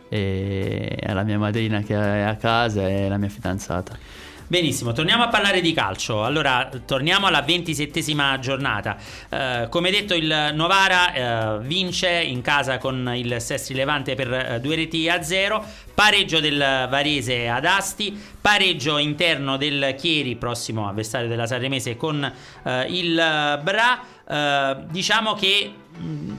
e 0.09 0.99
alla 1.07 1.23
mia 1.23 1.39
madrina 1.39 1.83
che 1.83 1.95
è 1.95 2.23
a 2.23 2.35
casa 2.35 2.89
e 2.89 3.05
alla 3.05 3.17
mia 3.17 3.29
fidanzata. 3.29 3.97
Benissimo, 4.53 4.93
torniamo 4.93 5.23
a 5.23 5.29
parlare 5.29 5.63
di 5.63 5.73
calcio. 5.73 6.25
Allora, 6.25 6.69
torniamo 6.85 7.27
alla 7.27 7.41
ventisettesima 7.41 8.39
giornata. 8.39 8.99
Eh, 9.31 9.67
come 9.71 9.91
detto, 9.91 10.13
il 10.13 10.51
Novara 10.53 11.15
eh, 11.15 11.59
vince 11.61 12.21
in 12.21 12.43
casa 12.43 12.77
con 12.77 13.11
il 13.15 13.41
Sestri 13.41 13.75
Levante 13.75 14.15
per 14.15 14.31
eh, 14.31 14.61
due 14.61 14.77
reti 14.77 15.09
a 15.09 15.23
zero. 15.23 15.65
Pareggio 15.95 16.39
del 16.39 16.59
Varese 16.59 17.49
ad 17.49 17.65
Asti, 17.65 18.15
pareggio 18.39 18.99
interno 18.99 19.57
del 19.57 19.95
Chieri, 19.97 20.37
prossimo 20.37 20.87
avversario 20.87 21.29
della 21.29 21.47
Sanremese, 21.47 21.97
con 21.97 22.23
eh, 22.23 22.87
il 22.91 23.15
Bra. 23.63 24.03
Eh, 24.29 24.77
diciamo 24.91 25.33
che 25.33 25.73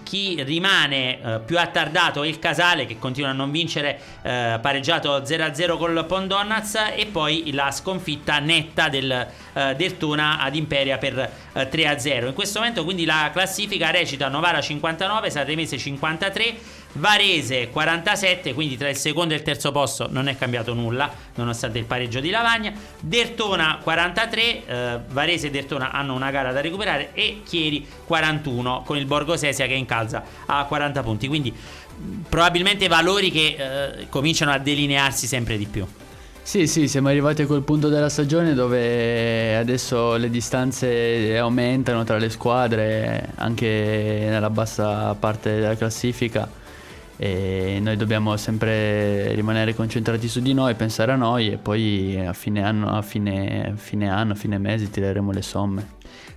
chi 0.04 0.42
rimane 0.44 1.20
uh, 1.22 1.46
più 1.46 1.58
attardato 1.60 2.24
è 2.24 2.28
il 2.28 2.40
Casale 2.40 2.86
che 2.86 3.00
continua 3.00 3.30
a 3.30 3.34
non 3.34 3.52
vincere, 3.52 4.00
uh, 4.22 4.60
pareggiato 4.60 5.18
0-0 5.22 5.78
col 5.78 6.06
Pondonaz 6.06 6.76
e 6.96 7.06
poi 7.06 7.52
la 7.54 7.72
sconfitta 7.72 8.40
netta 8.40 8.90
del, 8.90 9.28
uh, 9.54 9.74
del 9.76 9.98
Tona 9.98 10.40
ad 10.40 10.56
Imperia 10.56 10.98
per 10.98 11.32
3-0. 11.54 12.28
In 12.28 12.34
questo 12.34 12.60
momento 12.60 12.84
quindi 12.84 13.06
la 13.06 13.30
classifica 13.32 13.92
recita 13.92 14.28
Novara 14.28 14.60
59, 14.60 15.30
Sanremese 15.30 15.78
53 15.78 16.56
Varese 16.94 17.70
47, 17.70 18.54
quindi 18.54 18.78
tra 18.78 18.88
il 18.88 18.96
secondo 18.96 19.34
e 19.34 19.38
il 19.38 19.44
terzo 19.44 19.72
posto 19.72 20.08
non 20.12 20.28
è 20.28 20.38
cambiato 20.38 20.74
nulla, 20.74 21.12
nonostante 21.36 21.80
il 21.80 21.86
pareggio 21.86 22.20
di 22.20 22.30
Lavagna. 22.30 22.72
Dertona 23.00 23.80
43, 23.82 24.66
eh, 24.66 25.00
Varese 25.10 25.48
e 25.48 25.50
Dertona 25.50 25.92
hanno 25.92 26.14
una 26.14 26.30
gara 26.30 26.52
da 26.52 26.62
recuperare 26.62 27.10
e 27.14 27.42
Chieri 27.44 27.86
41 28.06 28.84
con 28.86 28.98
il 28.98 29.06
Borgo 29.06 29.36
Sesia 29.36 29.66
che 29.66 29.74
incalza 29.74 30.24
a 30.46 30.64
40 30.66 31.02
punti. 31.02 31.28
Quindi 31.28 31.52
probabilmente 32.30 32.88
valori 32.88 33.32
che 33.32 33.56
eh, 33.58 34.10
cominciano 34.10 34.52
a 34.52 34.60
delinearsi 34.60 35.26
sempre 35.26 35.58
di 35.58 35.66
più. 35.66 35.88
Sì, 36.44 36.68
sì, 36.68 36.88
siamo 36.88 37.08
arrivati 37.08 37.42
a 37.42 37.48
quel 37.48 37.62
punto 37.62 37.88
della 37.88 38.10
stagione 38.10 38.54
dove 38.54 39.56
adesso 39.56 40.18
le 40.18 40.30
distanze 40.30 41.38
aumentano 41.38 42.04
tra 42.04 42.18
le 42.18 42.30
squadre, 42.30 43.30
anche 43.36 44.26
nella 44.28 44.50
bassa 44.50 45.16
parte 45.16 45.56
della 45.56 45.76
classifica 45.78 46.62
e 47.18 47.80
noi 47.82 47.96
dobbiamo 47.96 48.36
sempre 48.38 49.34
rimanere 49.34 49.76
concentrati 49.76 50.28
su 50.28 50.42
di 50.42 50.54
noi, 50.54 50.74
pensare 50.76 51.12
a 51.12 51.16
noi 51.16 51.52
e 51.52 51.58
poi 51.58 52.20
a 52.26 52.34
fine 52.34 52.64
anno, 52.64 52.96
a 52.96 53.02
fine, 53.02 53.74
fine 53.76 54.10
anno, 54.10 54.34
a 54.34 54.36
fine 54.36 54.58
mese 54.58 54.90
tireremo 54.90 55.32
le 55.32 55.42
somme. 55.42 55.88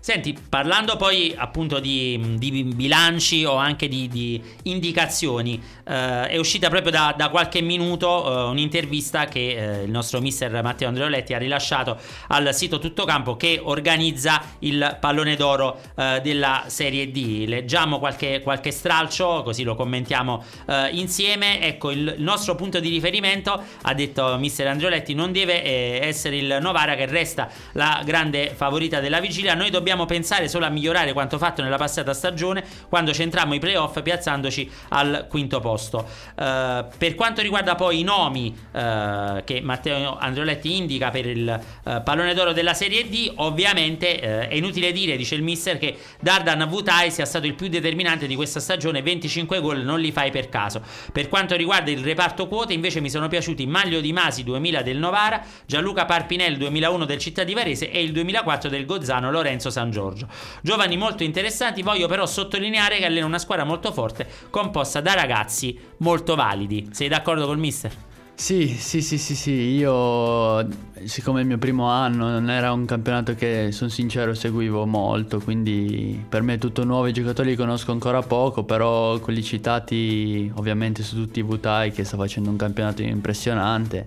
Senti, 0.07 0.39
parlando 0.49 0.95
poi 0.95 1.35
appunto 1.37 1.81
di, 1.81 2.37
di 2.39 2.63
bilanci 2.63 3.45
o 3.45 3.57
anche 3.57 3.89
di, 3.89 4.07
di 4.07 4.41
indicazioni, 4.63 5.61
eh, 5.85 6.29
è 6.29 6.37
uscita 6.37 6.69
proprio 6.69 6.93
da, 6.93 7.13
da 7.17 7.29
qualche 7.29 7.61
minuto 7.61 8.25
eh, 8.25 8.51
un'intervista 8.51 9.25
che 9.25 9.81
eh, 9.81 9.83
il 9.83 9.91
nostro 9.91 10.21
mister 10.21 10.63
Matteo 10.63 10.87
Andreoletti 10.87 11.35
ha 11.35 11.39
rilasciato 11.39 11.99
al 12.29 12.55
sito 12.55 12.79
Tuttocampo 12.79 13.37
che 13.37 13.59
organizza 13.61 14.41
il 14.61 14.97
pallone 15.01 15.35
d'oro 15.35 15.81
eh, 15.97 16.21
della 16.23 16.67
Serie 16.69 17.11
D. 17.11 17.43
Leggiamo 17.49 17.99
qualche, 17.99 18.43
qualche 18.43 18.71
stralcio, 18.71 19.43
così 19.43 19.65
lo 19.65 19.75
commentiamo 19.75 20.45
eh, 20.69 20.89
insieme. 20.93 21.61
Ecco, 21.63 21.91
il, 21.91 22.15
il, 22.17 22.23
nostro 22.23 22.55
punto 22.55 22.79
di 22.79 22.91
riferimento, 22.91 23.61
ha 23.83 23.93
detto 23.93 24.37
mister 24.39 24.69
Andreoletti, 24.69 25.15
non 25.15 25.33
deve 25.33 25.65
eh, 25.65 25.99
essere 26.01 26.37
il 26.37 26.59
Novara 26.61 26.95
che 26.95 27.07
resta 27.07 27.51
la 27.73 28.03
grande 28.05 28.53
favorita 28.55 29.01
della 29.01 29.19
vigilia. 29.19 29.55
Noi 29.55 29.71
dobbiamo 29.71 29.95
dobbiamo 29.97 30.05
pensare 30.05 30.49
solo 30.49 30.67
a 30.67 30.69
migliorare 30.69 31.15
quanto 31.15 31.39
fatto 31.39 31.63
nella 31.63 31.79
passata 31.79 32.13
stagione 32.13 32.63
quando 32.89 33.15
centrammo 33.15 33.55
i 33.55 33.59
playoff 33.59 34.03
piazzandoci 34.03 34.71
al 34.91 35.27
quinto 35.29 35.59
posto. 35.61 36.07
Uh, 36.37 36.85
per 36.99 37.15
quanto 37.15 37.41
riguarda 37.41 37.75
poi 37.75 38.01
i 38.01 38.03
nomi 38.03 38.55
uh, 38.73 39.43
che 39.45 39.61
Matteo 39.63 40.19
Andrioletti 40.19 40.77
indica 40.77 41.11
per 41.11 41.27
il 41.27 41.61
uh, 41.85 42.03
pallone 42.03 42.35
d'oro 42.35 42.53
della 42.53 42.75
Serie 42.75 43.09
D, 43.09 43.33
ovviamente 43.37 44.21
è 44.21 44.55
inutile 44.55 44.93
dire, 44.93 45.17
dice 45.17 45.35
il 45.35 45.43
mister, 45.43 45.79
che 45.79 45.97
Dardan 46.21 46.67
Vutai 46.69 47.11
sia 47.11 47.25
stato 47.25 47.47
il 47.47 47.55
più 47.55 47.69
determinante 47.69 48.27
di 48.27 48.35
questa 48.35 48.61
stagione, 48.61 49.01
25 49.01 49.61
gol 49.61 49.83
non 49.83 50.01
li 50.01 50.13
fai 50.13 50.31
per 50.31 50.49
caso. 50.49 50.83
Per 51.11 51.29
quanto 51.29 51.57
riguarda 51.57 51.91
il 51.91 52.01
reparto 52.01 52.49
quote, 52.49 52.75
invece 52.75 53.01
mi 53.01 53.09
sono 53.09 53.29
piaciuti 53.29 53.67
Maglio 53.67 54.01
Di 54.01 54.13
Masi 54.13 54.45
2000 54.45 54.83
del 54.83 54.99
Novara, 54.99 55.43
Gianluca 55.65 56.05
Parpinel 56.05 56.57
2001 56.59 57.05
del 57.05 57.19
Città 57.19 57.45
di 57.45 57.55
Varese 57.55 57.91
e 57.91 58.03
il 58.03 58.13
2004 58.13 58.69
del 58.69 58.85
Gozzano 58.85 59.31
Lorenzo 59.31 59.71
San 59.77 59.91
Giorgio. 59.91 60.27
Giovani 60.63 60.97
molto 60.97 61.23
interessanti, 61.23 61.83
voglio 61.83 62.09
però 62.09 62.25
sottolineare 62.25 62.97
che 62.97 63.05
allena 63.05 63.27
una 63.27 63.39
squadra 63.39 63.67
molto 63.67 63.93
forte 63.93 64.27
composta 64.49 65.03
da 65.03 65.13
ragazzi 65.13 65.79
molto 65.99 66.35
validi. 66.35 66.89
Sei 66.93 67.09
d'accordo 67.09 67.45
col 67.45 67.59
mister? 67.59 67.93
Sì, 68.35 68.69
sì, 68.69 69.01
sì, 69.03 69.19
sì, 69.19 69.35
sì, 69.35 69.51
io 69.51 70.67
siccome 71.05 71.41
il 71.41 71.47
mio 71.47 71.59
primo 71.59 71.89
anno 71.89 72.29
non 72.29 72.51
era 72.51 72.73
un 72.73 72.85
campionato 72.85 73.35
che 73.35 73.69
sono 73.73 73.89
sincero 73.89 74.35
seguivo 74.35 74.85
molto, 74.87 75.41
quindi 75.41 76.23
per 76.29 76.43
me 76.43 76.55
è 76.55 76.59
tutto 76.59 76.85
nuovo, 76.85 77.07
i 77.07 77.15
giocatori 77.15 77.51
li 77.51 77.57
conosco 77.57 77.93
ancora 77.93 78.21
poco, 78.21 78.65
però 78.65 79.19
quelli 79.21 79.43
citati 79.43 80.51
ovviamente 80.57 81.03
su 81.03 81.17
tutti 81.17 81.39
i 81.39 81.43
Vutai 81.43 81.93
che 81.93 82.05
sta 82.05 82.17
facendo 82.17 82.51
un 82.51 82.57
campionato 82.57 83.03
impressionante 83.03 84.07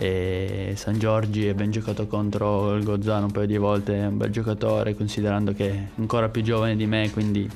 e 0.00 0.74
San 0.76 0.96
Giorgi 0.96 1.48
è 1.48 1.54
ben 1.54 1.72
giocato 1.72 2.06
contro 2.06 2.76
il 2.76 2.84
Gozzano 2.84 3.24
un 3.24 3.32
paio 3.32 3.48
di 3.48 3.56
volte, 3.56 3.94
è 3.96 4.06
un 4.06 4.16
bel 4.16 4.30
giocatore 4.30 4.94
considerando 4.94 5.52
che 5.52 5.70
è 5.70 5.88
ancora 5.98 6.28
più 6.28 6.40
giovane 6.40 6.76
di 6.76 6.86
me, 6.86 7.10
quindi 7.10 7.50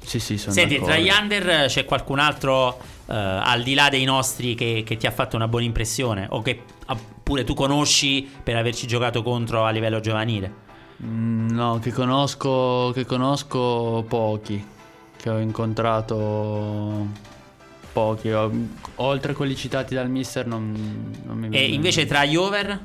sì 0.00 0.20
sì 0.20 0.36
sono 0.36 0.52
Senti, 0.52 0.74
d'accordo. 0.74 0.92
tra 0.92 1.02
gli 1.02 1.08
under 1.08 1.66
c'è 1.66 1.86
qualcun 1.86 2.18
altro 2.18 2.68
uh, 2.68 2.76
al 3.06 3.62
di 3.62 3.72
là 3.72 3.88
dei 3.88 4.04
nostri 4.04 4.54
che, 4.54 4.82
che, 4.84 4.98
ti 4.98 5.06
ha 5.06 5.10
fatto 5.10 5.34
una 5.34 5.48
buona 5.48 5.64
impressione 5.64 6.26
o 6.28 6.42
che 6.42 6.62
pure 7.22 7.44
tu 7.44 7.54
conosci 7.54 8.28
per 8.42 8.56
averci 8.56 8.86
giocato 8.86 9.22
contro 9.22 9.64
a 9.64 9.70
livello 9.70 10.00
giovanile? 10.00 10.66
Mm, 11.02 11.48
no, 11.50 11.78
che 11.78 11.90
conosco, 11.90 12.90
che 12.92 13.06
conosco 13.06 14.04
pochi, 14.06 14.62
che 15.16 15.30
ho 15.30 15.38
incontrato 15.38 17.06
pochi. 17.98 18.30
Oltre 18.96 19.32
a 19.32 19.34
quelli 19.34 19.56
citati 19.56 19.94
dal 19.94 20.08
mister 20.08 20.46
non, 20.46 21.12
non 21.24 21.36
mi 21.36 21.48
E 21.50 21.72
invece 21.72 22.06
tra 22.06 22.24
gli 22.24 22.36
over? 22.36 22.80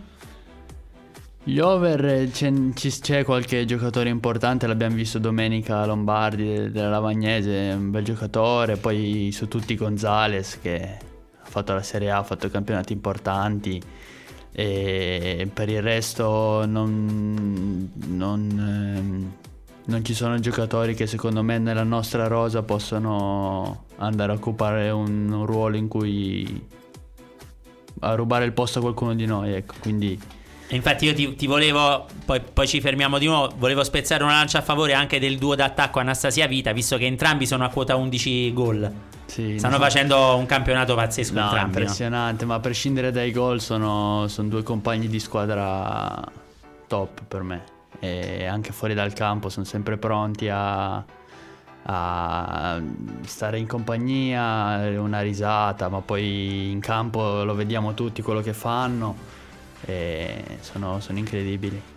Gli 1.43 1.60
over 1.60 2.29
c'è, 2.32 2.51
c'è, 2.74 3.24
qualche 3.24 3.65
giocatore 3.65 4.10
importante, 4.10 4.65
l'abbiamo 4.65 4.96
visto 4.96 5.20
domenica 5.20 5.86
Lombardi 5.86 6.72
della 6.72 6.89
Lavagnese, 6.89 7.74
un 7.75 7.91
bel 7.91 8.03
giocatore, 8.03 8.77
poi 8.77 9.29
su 9.34 9.50
tutti 9.50 9.75
Gonzales 9.75 10.60
che 10.62 10.82
ha 10.82 11.46
fatto 11.50 11.74
la 11.74 11.84
Serie 11.84 12.12
A, 12.12 12.20
ha 12.20 12.24
fatto 12.24 12.50
campionati 12.50 12.93
importanti 12.93 13.82
e 14.53 15.50
per 15.53 15.67
il 15.67 15.82
resto 15.82 16.65
non, 16.65 17.91
non, 18.08 18.50
ehm, 18.98 19.32
non 19.85 20.05
ci 20.05 20.13
sono 20.13 20.39
giocatori 20.39 20.95
che 20.95 21.07
secondo 21.07 21.43
me 21.43 21.57
nella 21.57 21.83
nostra 21.83 22.27
rosa 22.27 22.63
possono 22.63 23.85
andare 23.97 24.31
a 24.31 24.35
occupare 24.35 24.89
un, 24.89 25.43
ruolo 25.45 25.75
in 25.75 25.87
cui 25.87 26.67
a 27.99 28.15
rubare 28.15 28.45
il 28.45 28.53
posto 28.53 28.79
a 28.79 28.81
qualcuno 28.81 29.13
di 29.13 29.25
noi, 29.25 29.53
ecco, 29.53 29.75
quindi 29.81 30.19
Infatti 30.69 31.05
io 31.05 31.13
ti, 31.13 31.35
ti 31.35 31.45
volevo, 31.45 32.07
poi, 32.25 32.41
poi, 32.41 32.67
ci 32.67 32.81
fermiamo 32.81 33.19
di 33.19 33.27
nuovo, 33.27 33.53
volevo 33.57 33.83
spezzare 33.83 34.23
una 34.23 34.33
lancia 34.33 34.59
a 34.59 34.61
favore 34.61 34.93
anche 34.93 35.19
del 35.19 35.37
duo 35.37 35.53
d'attacco 35.53 35.99
Anastasia 35.99 36.47
Vita, 36.47 36.71
visto 36.71 36.97
che 36.97 37.05
entrambi 37.05 37.45
sono 37.45 37.63
a 37.63 37.69
quota 37.69 37.95
11 37.95 38.53
gol. 38.53 38.91
Sì, 39.25 39.59
Stanno 39.59 39.77
no. 39.77 39.83
facendo 39.83 40.35
un 40.35 40.47
campionato 40.47 40.95
pazzesco 40.95 41.33
no, 41.35 41.41
entrambi. 41.41 41.77
Impressionante, 41.77 42.43
no? 42.43 42.51
ma 42.51 42.55
a 42.55 42.59
prescindere 42.59 43.11
dai 43.11 43.31
gol 43.31 43.61
sono, 43.61 44.27
sono 44.29 44.47
due 44.47 44.63
compagni 44.63 45.07
di 45.09 45.19
squadra 45.19 46.19
top 46.87 47.21
per 47.27 47.43
me 47.43 47.72
e 48.03 48.45
anche 48.45 48.74
fuori 48.74 48.93
dal 48.93 49.13
campo 49.13 49.48
sono 49.48 49.65
sempre 49.65 49.95
pronti 49.95 50.50
a, 50.50 51.01
a 51.83 52.81
stare 53.22 53.57
in 53.57 53.65
compagnia, 53.65 55.00
una 55.00 55.22
risata, 55.22 55.88
ma 55.88 56.01
poi 56.01 56.69
in 56.69 56.81
campo 56.81 57.45
lo 57.45 57.55
vediamo 57.55 57.93
tutti 57.93 58.22
quello 58.22 58.41
che 58.41 58.51
fanno 58.51 59.15
e 59.86 60.57
sono, 60.60 61.00
sono 61.00 61.17
incredibili. 61.17 61.92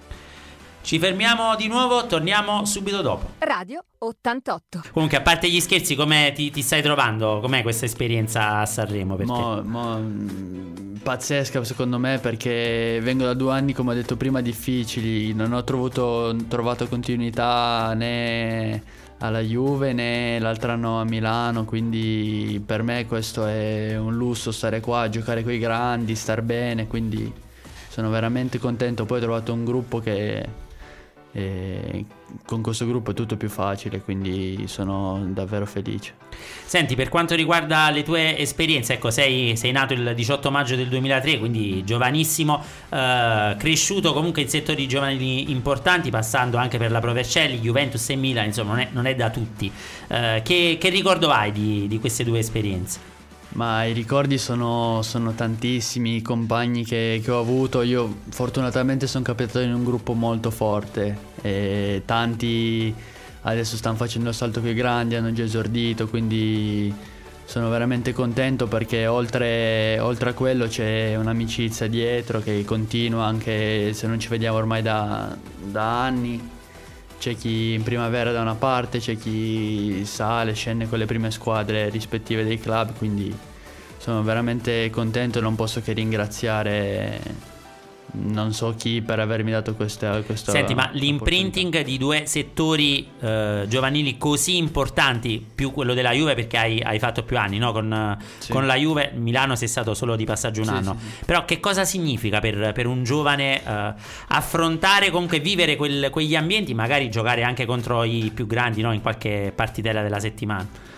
Ci 0.86 1.00
fermiamo 1.00 1.56
di 1.56 1.66
nuovo, 1.66 2.06
torniamo 2.06 2.64
subito 2.64 3.02
dopo. 3.02 3.30
Radio 3.38 3.82
88. 3.98 4.84
Comunque, 4.92 5.18
a 5.18 5.20
parte 5.20 5.50
gli 5.50 5.58
scherzi, 5.58 5.96
come 5.96 6.30
ti, 6.32 6.52
ti 6.52 6.62
stai 6.62 6.80
trovando? 6.80 7.40
Com'è 7.42 7.62
questa 7.62 7.86
esperienza 7.86 8.58
a 8.58 8.66
Sanremo 8.66 9.16
per 9.16 9.26
mo, 9.26 9.56
te? 9.56 9.62
Mo, 9.68 11.00
pazzesca 11.02 11.64
secondo 11.64 11.98
me 11.98 12.20
perché 12.20 13.00
vengo 13.02 13.24
da 13.24 13.34
due 13.34 13.50
anni, 13.50 13.72
come 13.72 13.90
ho 13.90 13.94
detto 13.94 14.16
prima, 14.16 14.40
difficili. 14.40 15.34
Non 15.34 15.54
ho 15.54 15.64
trovato, 15.64 16.36
trovato 16.46 16.86
continuità 16.86 17.92
né 17.96 18.80
alla 19.18 19.40
Juve 19.40 19.92
né 19.92 20.38
l'altro 20.38 20.70
anno 20.70 21.00
a 21.00 21.04
Milano, 21.04 21.64
quindi 21.64 22.62
per 22.64 22.84
me 22.84 23.06
questo 23.06 23.44
è 23.44 23.98
un 23.98 24.14
lusso 24.14 24.52
stare 24.52 24.78
qua, 24.78 25.08
giocare 25.08 25.42
con 25.42 25.50
i 25.50 25.58
grandi, 25.58 26.14
star 26.14 26.42
bene, 26.42 26.86
quindi 26.86 27.32
sono 27.88 28.08
veramente 28.08 28.60
contento. 28.60 29.04
Poi 29.04 29.18
ho 29.18 29.22
trovato 29.22 29.52
un 29.52 29.64
gruppo 29.64 29.98
che 29.98 30.62
e 31.36 32.06
con 32.46 32.62
questo 32.62 32.86
gruppo 32.86 33.10
è 33.10 33.14
tutto 33.14 33.36
più 33.36 33.50
facile, 33.50 34.00
quindi 34.00 34.64
sono 34.68 35.22
davvero 35.28 35.66
felice. 35.66 36.14
Senti, 36.64 36.94
per 36.94 37.10
quanto 37.10 37.34
riguarda 37.34 37.90
le 37.90 38.02
tue 38.02 38.38
esperienze, 38.38 38.94
ecco, 38.94 39.10
sei, 39.10 39.54
sei 39.54 39.70
nato 39.70 39.92
il 39.92 40.14
18 40.14 40.50
maggio 40.50 40.76
del 40.76 40.88
2003, 40.88 41.38
quindi 41.38 41.84
giovanissimo, 41.84 42.64
eh, 42.88 43.54
cresciuto 43.58 44.14
comunque 44.14 44.40
in 44.40 44.48
settori 44.48 44.88
giovanili 44.88 45.50
importanti, 45.50 46.08
passando 46.08 46.56
anche 46.56 46.78
per 46.78 46.90
la 46.90 47.00
Provercelli, 47.00 47.58
Juventus 47.58 48.08
e 48.08 48.16
Milan, 48.16 48.46
insomma, 48.46 48.70
non 48.70 48.80
è, 48.80 48.88
non 48.92 49.06
è 49.06 49.14
da 49.14 49.28
tutti. 49.28 49.70
Eh, 50.08 50.40
che, 50.42 50.78
che, 50.80 50.88
ricordo 50.88 51.28
hai 51.28 51.52
di, 51.52 51.86
di 51.86 52.00
queste 52.00 52.24
due 52.24 52.38
esperienze? 52.38 53.15
Ma 53.56 53.84
i 53.84 53.94
ricordi 53.94 54.36
sono, 54.36 55.00
sono 55.00 55.32
tantissimi, 55.32 56.16
i 56.16 56.22
compagni 56.22 56.84
che, 56.84 57.22
che, 57.24 57.30
ho 57.30 57.40
avuto. 57.40 57.80
Io 57.80 58.18
fortunatamente 58.28 59.06
sono 59.06 59.24
capitato 59.24 59.60
in 59.60 59.72
un 59.72 59.82
gruppo 59.82 60.12
molto 60.12 60.50
forte 60.50 61.16
e 61.40 62.02
tanti 62.04 62.94
adesso 63.42 63.76
stanno 63.78 63.96
facendo 63.96 64.28
il 64.28 64.34
salto 64.34 64.60
più 64.60 64.74
grandi, 64.74 65.14
hanno 65.14 65.32
già 65.32 65.44
esordito, 65.44 66.06
quindi 66.06 66.94
sono 67.46 67.70
veramente 67.70 68.12
contento 68.12 68.66
perché 68.66 69.06
oltre, 69.06 69.98
oltre 70.00 70.30
a 70.30 70.32
quello 70.34 70.66
c'è 70.66 71.16
un'amicizia 71.16 71.86
dietro 71.86 72.40
che 72.40 72.62
continua 72.66 73.24
anche 73.24 73.94
se 73.94 74.06
non 74.06 74.18
ci 74.18 74.28
vediamo 74.28 74.58
ormai 74.58 74.82
da, 74.82 75.34
da 75.64 76.02
anni 76.02 76.54
c'è 77.18 77.36
chi 77.36 77.72
in 77.72 77.82
primavera 77.82 78.32
da 78.32 78.40
una 78.40 78.54
parte, 78.54 78.98
c'è 78.98 79.16
chi 79.16 80.04
sale, 80.04 80.54
scende 80.54 80.88
con 80.88 80.98
le 80.98 81.06
prime 81.06 81.30
squadre 81.30 81.88
rispettive 81.88 82.44
dei 82.44 82.60
club, 82.60 82.96
quindi 82.96 83.36
sono 83.98 84.22
veramente 84.22 84.90
contento 84.90 85.38
e 85.38 85.42
non 85.42 85.54
posso 85.54 85.80
che 85.80 85.92
ringraziare 85.92 87.20
non 88.12 88.52
so 88.52 88.74
chi 88.76 89.02
per 89.02 89.18
avermi 89.18 89.50
dato 89.50 89.74
questa, 89.74 90.22
questa 90.22 90.52
Senti, 90.52 90.74
ma 90.74 90.88
l'imprinting 90.92 91.82
di 91.82 91.98
due 91.98 92.24
settori 92.26 93.08
eh, 93.20 93.64
giovanili 93.68 94.16
così 94.16 94.56
importanti, 94.56 95.44
più 95.54 95.70
quello 95.70 95.92
della 95.92 96.12
Juve 96.12 96.34
perché 96.34 96.56
hai, 96.56 96.80
hai 96.80 96.98
fatto 96.98 97.22
più 97.24 97.36
anni, 97.36 97.58
no? 97.58 97.72
con, 97.72 98.16
sì. 98.38 98.52
con, 98.52 98.66
la 98.66 98.76
Juve 98.76 99.12
Milano 99.14 99.56
sei 99.56 99.68
stato 99.68 99.94
solo 99.94 100.16
di 100.16 100.24
passaggio 100.24 100.60
un 100.60 100.66
sì, 100.66 100.72
anno, 100.72 100.96
sì, 100.98 101.24
però 101.24 101.44
che 101.44 101.60
cosa 101.60 101.84
significa 101.84 102.40
per, 102.40 102.72
per 102.72 102.86
un 102.86 103.04
giovane 103.04 103.62
eh, 103.62 103.94
affrontare, 104.28 105.10
comunque 105.10 105.40
vivere 105.40 105.76
quel, 105.76 106.08
quegli 106.10 106.36
ambienti, 106.36 106.74
magari 106.74 107.10
giocare 107.10 107.42
anche 107.42 107.66
contro 107.66 108.04
i 108.04 108.30
più 108.34 108.46
grandi 108.46 108.80
no? 108.80 108.92
in 108.92 109.02
qualche 109.02 109.52
partitella 109.54 110.02
della 110.02 110.20
settimana? 110.20 110.94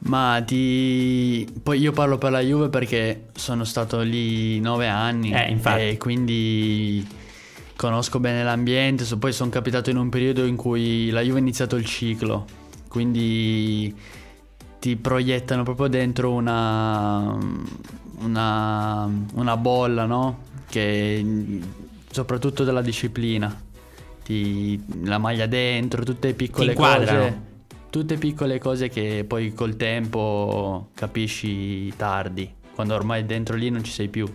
Ma 0.00 0.42
ti... 0.46 1.46
Poi 1.62 1.80
io 1.80 1.92
parlo 1.92 2.18
per 2.18 2.30
la 2.30 2.40
Juve 2.40 2.68
perché 2.68 3.28
sono 3.34 3.64
stato 3.64 4.00
lì 4.00 4.60
nove 4.60 4.86
anni 4.86 5.32
eh, 5.32 5.58
e 5.90 5.96
quindi 5.96 7.06
conosco 7.74 8.18
bene 8.18 8.42
l'ambiente, 8.42 9.04
poi 9.16 9.32
sono 9.32 9.50
capitato 9.50 9.90
in 9.90 9.96
un 9.96 10.08
periodo 10.08 10.44
in 10.44 10.56
cui 10.56 11.10
la 11.10 11.20
Juve 11.20 11.38
ha 11.38 11.40
iniziato 11.40 11.76
il 11.76 11.84
ciclo, 11.84 12.44
quindi 12.88 13.94
ti 14.80 14.96
proiettano 14.96 15.62
proprio 15.62 15.86
dentro 15.86 16.32
una, 16.32 17.36
una, 18.18 19.10
una 19.34 19.56
bolla, 19.56 20.06
no? 20.06 20.42
Che 20.68 21.24
soprattutto 22.10 22.64
della 22.64 22.82
disciplina, 22.82 23.54
ti- 24.24 24.80
la 25.04 25.18
maglia 25.18 25.46
dentro, 25.46 26.02
tutte 26.02 26.34
piccole 26.34 26.70
inquadrano. 26.70 27.18
cose. 27.18 27.47
Tutte 27.90 28.16
piccole 28.16 28.58
cose 28.58 28.88
che 28.88 29.24
poi 29.26 29.54
col 29.54 29.76
tempo 29.76 30.88
capisci 30.94 31.94
tardi, 31.96 32.52
quando 32.74 32.94
ormai 32.94 33.24
dentro 33.24 33.56
lì 33.56 33.70
non 33.70 33.82
ci 33.82 33.92
sei 33.92 34.08
più. 34.08 34.30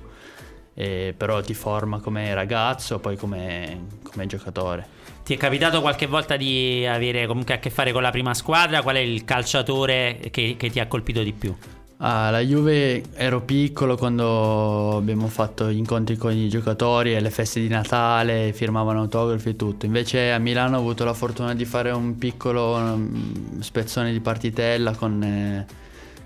Eh, 0.76 1.14
però 1.16 1.40
ti 1.42 1.54
forma 1.54 2.00
come 2.00 2.34
ragazzo, 2.34 3.00
poi 3.00 3.16
come, 3.16 3.86
come 4.02 4.26
giocatore. 4.26 4.88
Ti 5.24 5.36
è 5.36 5.38
capitato 5.38 5.82
qualche 5.82 6.08
volta 6.08 6.36
di 6.36 6.86
avere 6.86 7.28
comunque 7.28 7.54
a 7.54 7.60
che 7.60 7.70
fare 7.70 7.92
con 7.92 8.02
la 8.02 8.10
prima 8.10 8.34
squadra? 8.34 8.82
Qual 8.82 8.96
è 8.96 9.00
il 9.00 9.24
calciatore 9.24 10.20
che, 10.32 10.56
che 10.58 10.70
ti 10.72 10.80
ha 10.80 10.88
colpito 10.88 11.22
di 11.22 11.32
più? 11.32 11.56
Ah, 11.98 12.32
la 12.32 12.40
Juve 12.42 13.04
ero 13.14 13.42
piccolo 13.42 13.96
quando 13.96 14.98
abbiamo 14.98 15.28
fatto 15.28 15.72
gli 15.72 15.78
incontri 15.78 16.18
con 16.18 16.34
i 16.34 16.50
giocatori 16.50 17.16
e 17.16 17.22
le 17.22 17.30
feste 17.30 17.62
di 17.62 17.70
Natale, 17.70 18.52
firmavano 18.52 19.02
autografi 19.02 19.50
e 19.50 19.56
tutto. 19.56 19.86
Invece 19.86 20.32
a 20.32 20.38
Milano 20.38 20.78
ho 20.78 20.80
avuto 20.80 21.06
la 21.06 21.14
fortuna 21.14 21.54
di 21.54 21.64
fare 21.64 21.92
un 21.92 22.18
piccolo 22.18 22.78
mm, 22.78 23.60
spezzone 23.62 24.12
di 24.12 24.20
partitella 24.20 24.96
con, 24.96 25.24
eh, 25.24 25.66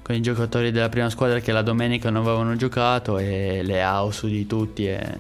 con 0.01 0.15
i 0.15 0.21
giocatori 0.21 0.71
della 0.71 0.89
prima 0.89 1.09
squadra 1.11 1.39
che 1.39 1.51
la 1.51 1.61
domenica 1.61 2.09
non 2.09 2.23
avevano 2.23 2.55
giocato 2.55 3.19
e 3.19 3.61
le 3.61 3.83
su 4.11 4.27
di 4.27 4.47
tutti 4.47 4.87
è 4.87 5.17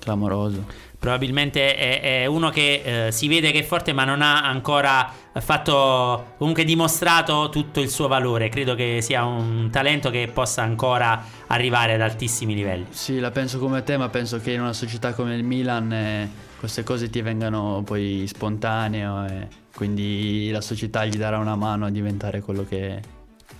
clamoroso. 0.00 0.86
Probabilmente 0.98 1.76
è, 1.76 2.22
è 2.22 2.26
uno 2.26 2.50
che 2.50 3.06
eh, 3.06 3.12
si 3.12 3.28
vede 3.28 3.52
che 3.52 3.60
è 3.60 3.62
forte, 3.62 3.92
ma 3.92 4.04
non 4.04 4.20
ha 4.20 4.42
ancora 4.42 5.12
fatto 5.40 6.34
comunque 6.38 6.64
dimostrato 6.64 7.48
tutto 7.50 7.80
il 7.80 7.88
suo 7.88 8.08
valore. 8.08 8.48
Credo 8.48 8.74
che 8.74 9.00
sia 9.00 9.24
un 9.24 9.68
talento 9.70 10.10
che 10.10 10.30
possa 10.32 10.62
ancora 10.62 11.24
arrivare 11.48 11.94
ad 11.94 12.00
altissimi 12.00 12.54
livelli. 12.54 12.86
Sì, 12.90 13.18
la 13.18 13.30
penso 13.30 13.58
come 13.58 13.82
te, 13.82 13.96
ma 13.96 14.08
penso 14.08 14.38
che 14.40 14.52
in 14.52 14.60
una 14.60 14.72
società 14.72 15.12
come 15.12 15.34
il 15.34 15.44
Milan 15.44 15.92
eh, 15.92 16.30
queste 16.58 16.82
cose 16.82 17.08
ti 17.10 17.20
vengano 17.20 17.82
poi 17.84 18.24
spontaneo 18.26 19.26
e 19.26 19.48
quindi 19.74 20.50
la 20.50 20.60
società 20.60 21.04
gli 21.04 21.16
darà 21.16 21.38
una 21.38 21.54
mano 21.54 21.86
a 21.86 21.90
diventare 21.90 22.40
quello 22.40 22.64
che, 22.64 23.00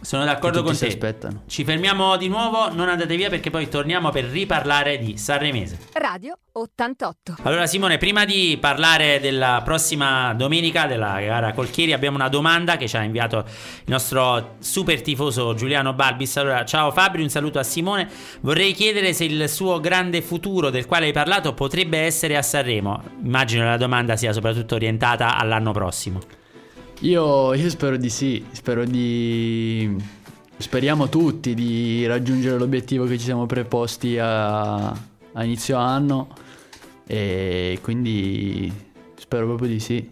Sono 0.00 0.25
d'accordo 0.25 0.62
con 0.62 0.76
te. 0.76 0.87
aspettano. 0.87 1.43
Ci 1.47 1.64
fermiamo 1.64 2.17
di 2.17 2.28
nuovo, 2.28 2.73
non 2.73 2.88
andate 2.88 3.17
via 3.17 3.28
perché 3.28 3.50
poi 3.50 3.69
torniamo 3.69 4.11
per 4.11 4.25
riparlare 4.25 4.99
di 4.99 5.17
Sanremese. 5.19 5.78
Radio 5.95 6.38
88. 6.52 7.37
Allora 7.43 7.67
Simone, 7.67 7.99
prima 7.99 8.25
di 8.25 8.57
parlare 8.61 9.21
della 9.21 9.61
prossima 9.64 10.33
domenica 10.35 10.87
della 10.87 11.21
gara 11.21 11.52
Colchieri 11.52 11.93
abbiamo 11.93 12.17
una 12.17 12.28
domanda 12.28 12.76
che 12.76 12.88
ci 12.88 12.97
ha 12.97 13.02
inviato 13.02 13.38
il 13.38 13.85
nostro 13.87 14.57
super 14.59 15.02
tifoso 15.02 15.55
Giuliano 15.55 15.93
Balbis. 15.93 16.37
Allora, 16.37 16.64
ciao 16.64 16.90
Fabri, 16.90 17.23
un 17.23 17.28
saluto 17.28 17.59
a 17.59 17.62
Simone. 17.62 18.09
Vorrei 18.40 18.73
chiedere 18.73 19.12
se 19.12 19.25
il 19.25 19.49
suo 19.49 19.81
grande 19.81 20.23
futuro 20.23 20.71
del 20.71 20.87
quale 20.87 21.07
hai 21.07 21.12
parlato 21.12 21.55
potrebbe 21.55 21.99
essere 21.99 22.37
a 22.37 22.43
Sanremo. 22.43 23.02
Immagino 23.23 23.64
la 23.64 23.76
domanda 23.76 24.17
sia 24.17 24.33
soprattutto 24.33 24.75
orientata 24.75 25.37
all'anno 25.37 25.73
prossimo. 25.73 26.21
Io, 27.00 27.55
io 27.55 27.71
spero 27.71 27.97
di 27.97 28.11
sì, 28.11 28.45
spero 28.50 28.85
di... 28.85 29.97
Speriamo 30.57 31.09
tutti 31.09 31.55
di 31.55 32.05
raggiungere 32.07 32.59
l'obiettivo 32.59 33.05
che 33.05 33.17
ci 33.17 33.25
siamo 33.25 33.47
preposti 33.47 34.19
a, 34.19 34.88
a 34.88 35.45
inizio 35.45 35.76
anno 35.76 36.28
e 37.07 37.78
quindi 37.81 38.73
spero 39.14 39.47
proprio 39.47 39.69
di 39.69 39.78
sì. 39.78 40.09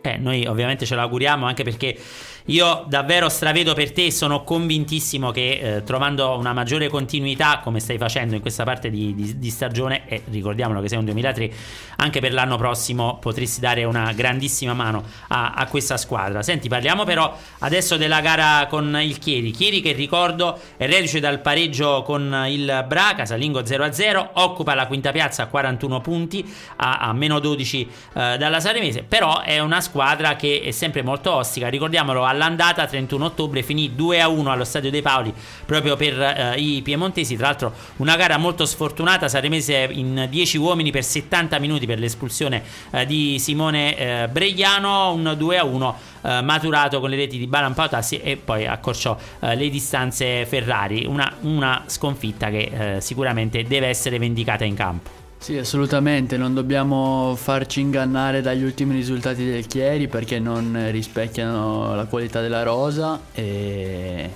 Eh, 0.00 0.16
noi 0.16 0.44
ovviamente 0.46 0.84
ce 0.84 0.96
l'auguriamo 0.96 1.46
anche 1.46 1.62
perché 1.62 1.96
io 2.46 2.84
davvero 2.86 3.28
stravedo 3.28 3.74
per 3.74 3.90
te 3.92 4.12
sono 4.12 4.44
convintissimo 4.44 5.32
che 5.32 5.58
eh, 5.60 5.82
trovando 5.82 6.36
una 6.36 6.52
maggiore 6.52 6.88
continuità 6.88 7.60
come 7.62 7.80
stai 7.80 7.98
facendo 7.98 8.36
in 8.36 8.40
questa 8.40 8.62
parte 8.62 8.88
di, 8.88 9.14
di- 9.14 9.38
di 9.38 9.50
stagione 9.50 10.02
e 10.06 10.22
ricordiamolo 10.30 10.80
che 10.80 10.88
sei 10.88 10.98
un 10.98 11.06
2003 11.06 11.50
anche 11.96 12.20
per 12.20 12.32
l'anno 12.32 12.56
prossimo 12.56 13.18
potresti 13.18 13.58
dare 13.60 13.82
una 13.84 14.12
grandissima 14.12 14.74
mano 14.74 15.02
a, 15.28 15.52
a 15.52 15.66
questa 15.66 15.96
squadra. 15.96 16.42
Senti 16.42 16.68
parliamo 16.68 17.04
però 17.04 17.36
adesso 17.60 17.96
della 17.96 18.20
gara 18.20 18.66
con 18.68 18.96
il 19.00 19.18
Chieri. 19.18 19.50
Chieri 19.50 19.80
che 19.80 19.92
ricordo 19.92 20.58
è 20.76 20.86
reduce 20.86 21.18
dal 21.20 21.40
pareggio 21.40 22.02
con 22.02 22.44
il 22.48 22.84
Bra 22.86 23.14
casalingo 23.16 23.60
0-0 23.60 24.28
occupa 24.34 24.74
la 24.74 24.86
quinta 24.86 25.10
piazza 25.10 25.44
a 25.44 25.46
41 25.46 26.00
punti 26.00 26.48
a, 26.76 26.98
a 26.98 27.12
meno 27.12 27.40
12 27.40 27.88
eh, 28.14 28.36
dalla 28.38 28.60
Saremese 28.60 29.02
però 29.02 29.40
è 29.40 29.58
una 29.58 29.80
squadra 29.80 30.36
che 30.36 30.62
è 30.62 30.70
sempre 30.70 31.02
molto 31.02 31.32
ostica. 31.32 31.68
Ricordiamolo 31.68 32.24
all'andata 32.36 32.86
31 32.86 33.24
ottobre 33.24 33.62
finì 33.62 33.92
2-1 33.96 34.46
allo 34.46 34.64
Stadio 34.64 34.90
dei 34.90 35.02
Paoli 35.02 35.32
proprio 35.64 35.96
per 35.96 36.20
eh, 36.20 36.54
i 36.56 36.82
piemontesi. 36.82 37.36
Tra 37.36 37.46
l'altro 37.46 37.72
una 37.96 38.16
gara 38.16 38.36
molto 38.36 38.64
sfortunata 38.64 39.28
Saremese 39.28 39.88
in 39.90 40.26
10 40.30 40.58
uomini 40.58 40.90
per 40.90 41.02
70 41.02 41.58
minuti 41.58 41.86
per 41.86 41.98
l'espulsione 41.98 42.62
eh, 42.90 43.06
di 43.06 43.38
Simone 43.38 43.96
eh, 43.96 44.28
Bregliano. 44.28 45.12
Un 45.12 45.36
2-1 45.38 45.94
eh, 46.22 46.42
maturato 46.42 47.00
con 47.00 47.10
le 47.10 47.16
reti 47.16 47.38
di 47.38 47.46
Balan 47.46 47.74
Pautassi 47.74 48.20
e 48.20 48.36
poi 48.36 48.66
accorciò 48.66 49.16
eh, 49.40 49.56
le 49.56 49.68
distanze 49.68 50.44
Ferrari. 50.46 51.06
Una, 51.06 51.32
una 51.40 51.84
sconfitta 51.86 52.50
che 52.50 52.96
eh, 52.96 53.00
sicuramente 53.00 53.62
deve 53.64 53.88
essere 53.88 54.18
vendicata 54.18 54.64
in 54.64 54.74
campo 54.74 55.25
Sì, 55.38 55.56
assolutamente, 55.58 56.36
non 56.36 56.54
dobbiamo 56.54 57.34
farci 57.36 57.80
ingannare 57.80 58.40
dagli 58.40 58.64
ultimi 58.64 58.94
risultati 58.94 59.44
del 59.44 59.66
Chieri 59.68 60.08
perché 60.08 60.40
non 60.40 60.88
rispecchiano 60.90 61.94
la 61.94 62.06
qualità 62.06 62.40
della 62.40 62.64
rosa 62.64 63.20
e 63.32 64.28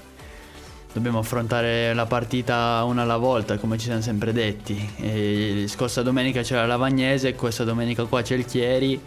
dobbiamo 0.92 1.18
affrontare 1.18 1.94
la 1.94 2.06
partita 2.06 2.84
una 2.84 3.02
alla 3.02 3.16
volta, 3.16 3.58
come 3.58 3.76
ci 3.76 3.86
siamo 3.86 4.02
sempre 4.02 4.32
detti. 4.32 4.88
E 4.98 5.64
scorsa 5.66 6.02
domenica 6.02 6.42
c'era 6.42 6.64
la 6.66 6.76
Vagnese, 6.76 7.34
questa 7.34 7.64
domenica 7.64 8.04
qua 8.04 8.22
c'è 8.22 8.36
il 8.36 8.44
Chieri 8.44 9.00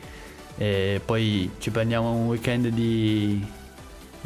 e 0.57 0.99
poi 1.03 1.51
ci 1.59 1.69
prendiamo 1.71 2.11
un 2.11 2.27
weekend 2.27 2.67
di, 2.67 3.45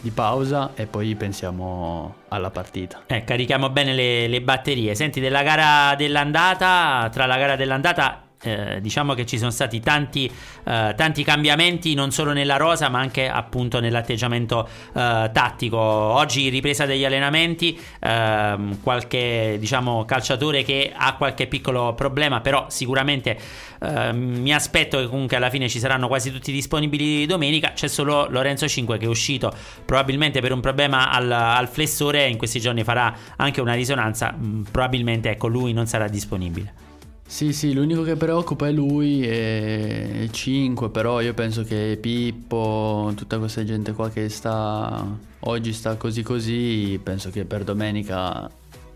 di 0.01 0.12
pausa 0.12 0.71
e 0.75 0.86
poi 0.86 1.15
pensiamo 1.15 2.15
alla 2.27 2.49
partita. 2.49 3.03
Eh, 3.07 3.23
carichiamo 3.23 3.69
bene 3.69 3.93
le, 3.93 4.27
le 4.27 4.41
batterie. 4.41 4.95
Senti, 4.95 5.19
della 5.19 5.43
gara 5.43 5.95
dell'andata, 5.95 7.10
tra 7.12 7.25
la 7.25 7.38
gara 7.38 7.55
dell'andata, 7.55 8.26
eh, 8.41 8.80
diciamo 8.82 9.13
che 9.13 9.26
ci 9.26 9.38
sono 9.38 9.52
stati 9.52 9.80
tanti, 9.80 10.26
eh, 10.26 10.93
tanti 10.95 11.23
cambiamenti, 11.23 11.93
non 11.93 12.12
solo 12.12 12.34
nella 12.34 12.58
rosa, 12.58 12.89
ma 12.89 13.00
anche 13.00 13.28
appunto 13.28 13.80
nell'atteggiamento 13.80 14.67
eh, 14.93 15.30
tattico. 15.32 15.78
Oggi 15.78 16.50
ripresa 16.50 16.86
degli 16.86 17.06
allenamenti, 17.06 17.80
ehm, 18.00 18.82
qualche 18.82 19.58
diciamo 19.60 20.06
calciatore 20.06 20.63
che 20.63 20.93
ha 20.95 21.15
qualche 21.15 21.47
piccolo 21.47 21.93
problema, 21.93 22.41
però 22.41 22.65
sicuramente 22.69 23.38
eh, 23.80 24.13
mi 24.13 24.54
aspetto 24.54 25.00
che 25.00 25.08
comunque 25.08 25.38
alla 25.38 25.50
fine 25.50 25.67
ci 25.69 25.80
saranno 25.80 26.08
quasi 26.08 26.32
tutti 26.32 26.52
disponibili 26.52 27.26
domenica. 27.26 27.71
C'è 27.73 27.88
solo 27.88 28.28
Lorenzo 28.30 28.67
5 28.67 28.97
che 28.97 29.06
è 29.06 29.10
uscito 29.10 29.52
probabilmente 29.86 30.41
per 30.41 30.52
un 30.52 30.60
problema 30.60 31.12
al, 31.12 31.32
al 31.32 31.67
flessore. 31.67 32.28
In 32.28 32.38
questi 32.38 32.60
giorni 32.60 32.84
farà 32.84 33.13
anche 33.38 33.62
una 33.62 33.73
risonanza. 33.73 34.34
Mm, 34.38 34.63
probabilmente 34.71 35.32
ecco 35.32 35.47
lui 35.47 35.73
non 35.73 35.88
sarà 35.88 36.08
disponibile. 36.08 36.87
Sì, 37.29 37.51
sì, 37.51 37.73
l'unico 37.73 38.03
che 38.03 38.15
preoccupa 38.15 38.67
è 38.67 38.71
lui 38.71 39.21
e 39.21 40.29
5, 40.31 40.89
però 40.89 41.19
io 41.19 41.33
penso 41.33 41.63
che 41.63 41.97
Pippo, 42.01 43.11
tutta 43.17 43.37
questa 43.37 43.65
gente 43.65 43.91
qua 43.91 44.09
che 44.09 44.29
sta 44.29 45.05
oggi 45.41 45.73
sta 45.73 45.95
così 45.97 46.23
così, 46.23 46.99
penso 47.03 47.29
che 47.29 47.43
per 47.43 47.63
domenica 47.65 48.49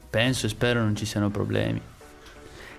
penso 0.09 0.45
e 0.45 0.49
spero 0.49 0.79
non 0.79 0.95
ci 0.95 1.05
siano 1.05 1.29
problemi. 1.29 1.81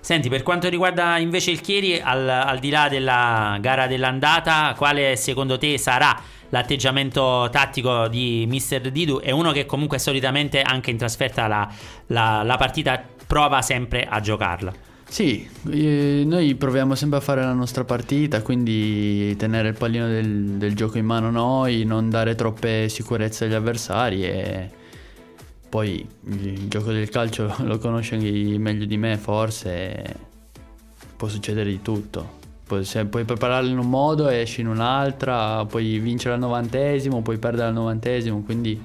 Senti, 0.01 0.31
per 0.31 0.43
quanto 0.43 0.69
riguarda 0.69 1.19
invece 1.19 1.51
il 1.51 1.61
Chieri, 1.61 2.01
al, 2.01 2.29
al 2.29 2.59
di 2.59 2.71
là 2.71 2.89
della 2.89 3.59
gara 3.61 3.87
dell'andata, 3.87 4.75
quale 4.77 5.17
secondo 5.17 5.59
te 5.59 5.77
sarà 5.79 6.19
l'atteggiamento 6.49 7.49
tattico 7.53 8.09
di 8.09 8.47
Mister 8.49 8.91
Didu? 8.91 9.21
È 9.21 9.31
uno 9.31 9.53
che 9.53 9.67
comunque 9.67 9.99
solitamente 9.99 10.63
anche 10.63 10.91
in 10.91 10.97
trasferta 10.97 11.47
la, 11.47 11.73
la- 12.07 12.43
la 12.43 12.57
partita 12.57 13.01
prova 13.27 13.63
sempre 13.63 14.05
a 14.09 14.19
giocarla. 14.19 14.91
Sì, 15.13 15.47
eh, 15.69 16.23
noi 16.25 16.55
proviamo 16.55 16.95
sempre 16.95 17.19
a 17.19 17.21
fare 17.21 17.43
la 17.43 17.53
nostra 17.53 17.85
partita, 17.85 18.41
quindi 18.41 19.37
tenere 19.37 19.69
il 19.69 19.75
pallino 19.77 20.07
del, 20.07 20.53
del 20.53 20.75
gioco 20.75 20.97
in 20.97 21.05
mano 21.05 21.31
noi, 21.31 21.85
non 21.85 22.09
dare 22.09 22.35
troppe 22.35 22.89
sicurezze 22.89 23.45
agli 23.45 23.53
avversari 23.53 24.25
e 24.25 24.71
poi 25.69 26.09
il 26.29 26.67
gioco 26.67 26.93
del 26.93 27.11
calcio 27.11 27.55
lo 27.65 27.77
conosci 27.77 28.57
meglio 28.57 28.87
di 28.87 28.97
me 28.97 29.19
forse, 29.19 30.03
e 30.03 30.17
può 31.15 31.29
succedere 31.29 31.69
di 31.69 31.83
tutto. 31.83 32.41
Poi, 32.67 32.83
se 32.83 33.05
puoi 33.05 33.25
prepararlo 33.25 33.69
in 33.69 33.77
un 33.77 33.91
modo 33.91 34.29
esci 34.29 34.63
in 34.63 34.69
un'altra, 34.69 35.67
puoi 35.67 35.99
vincere 35.99 36.37
al 36.37 36.41
novantesimo, 36.41 37.21
puoi 37.21 37.37
perdere 37.37 37.69
al 37.69 37.75
novantesimo, 37.75 38.41
quindi 38.41 38.83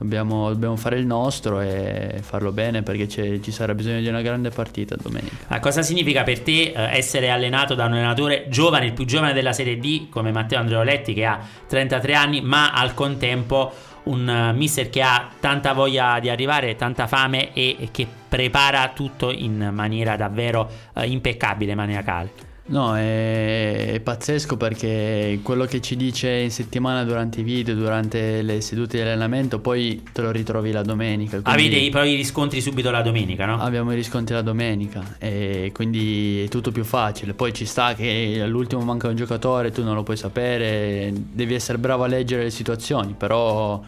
Dobbiamo, 0.00 0.48
dobbiamo 0.48 0.76
fare 0.76 0.96
il 0.96 1.04
nostro 1.04 1.60
e 1.60 2.20
farlo 2.22 2.52
bene 2.52 2.82
perché 2.82 3.06
ci 3.06 3.52
sarà 3.52 3.74
bisogno 3.74 4.00
di 4.00 4.08
una 4.08 4.22
grande 4.22 4.48
partita 4.48 4.96
domenica. 4.96 5.44
Ma 5.48 5.60
cosa 5.60 5.82
significa 5.82 6.22
per 6.22 6.40
te 6.40 6.72
eh, 6.74 6.96
essere 6.96 7.28
allenato 7.28 7.74
da 7.74 7.84
un 7.84 7.92
allenatore 7.92 8.46
giovane, 8.48 8.86
il 8.86 8.92
più 8.94 9.04
giovane 9.04 9.34
della 9.34 9.52
Serie 9.52 9.78
D 9.78 10.08
come 10.08 10.32
Matteo 10.32 10.58
Andreoletti 10.58 11.12
che 11.12 11.26
ha 11.26 11.38
33 11.66 12.14
anni, 12.14 12.40
ma 12.40 12.72
al 12.72 12.94
contempo 12.94 13.70
un 14.04 14.26
uh, 14.26 14.56
mister 14.56 14.88
che 14.88 15.02
ha 15.02 15.28
tanta 15.38 15.74
voglia 15.74 16.18
di 16.18 16.30
arrivare, 16.30 16.76
tanta 16.76 17.06
fame 17.06 17.52
e, 17.52 17.90
che 17.92 18.06
prepara 18.26 18.92
tutto 18.94 19.30
in 19.30 19.68
maniera 19.70 20.16
davvero 20.16 20.66
uh, 20.94 21.02
impeccabile, 21.02 21.74
maniacale? 21.74 22.48
No, 22.66 22.96
è, 22.96 23.94
è, 23.94 24.00
pazzesco 24.00 24.56
perché 24.56 25.40
quello 25.42 25.64
che 25.64 25.80
ci 25.80 25.96
dice 25.96 26.30
in 26.30 26.50
settimana 26.50 27.02
durante 27.04 27.40
i 27.40 27.42
video, 27.42 27.74
durante 27.74 28.42
le 28.42 28.60
sedute 28.60 28.98
di 28.98 29.02
allenamento, 29.02 29.58
poi 29.58 30.02
te 30.12 30.22
lo 30.22 30.30
ritrovi 30.30 30.70
la 30.70 30.82
domenica. 30.82 31.40
Avete 31.42 31.76
i, 31.76 31.90
poi 31.90 32.12
i 32.12 32.14
riscontri 32.14 32.60
subito 32.60 32.90
la 32.90 33.02
domenica, 33.02 33.44
no? 33.44 33.60
Abbiamo 33.60 33.92
i 33.92 33.96
riscontri 33.96 34.34
la 34.34 34.42
domenica 34.42 35.16
e 35.18 35.72
quindi 35.74 36.44
è 36.44 36.48
tutto 36.48 36.70
più 36.70 36.84
facile. 36.84 37.34
Poi 37.34 37.52
ci 37.52 37.64
sta 37.64 37.94
che 37.94 38.40
all'ultimo 38.40 38.82
manca 38.82 39.08
un 39.08 39.16
giocatore, 39.16 39.72
tu 39.72 39.82
non 39.82 39.94
lo 39.94 40.04
puoi 40.04 40.16
sapere, 40.16 41.12
devi 41.12 41.54
essere 41.54 41.78
bravo 41.78 42.04
a 42.04 42.06
leggere 42.06 42.44
le 42.44 42.50
situazioni, 42.50 43.14
però 43.18 43.82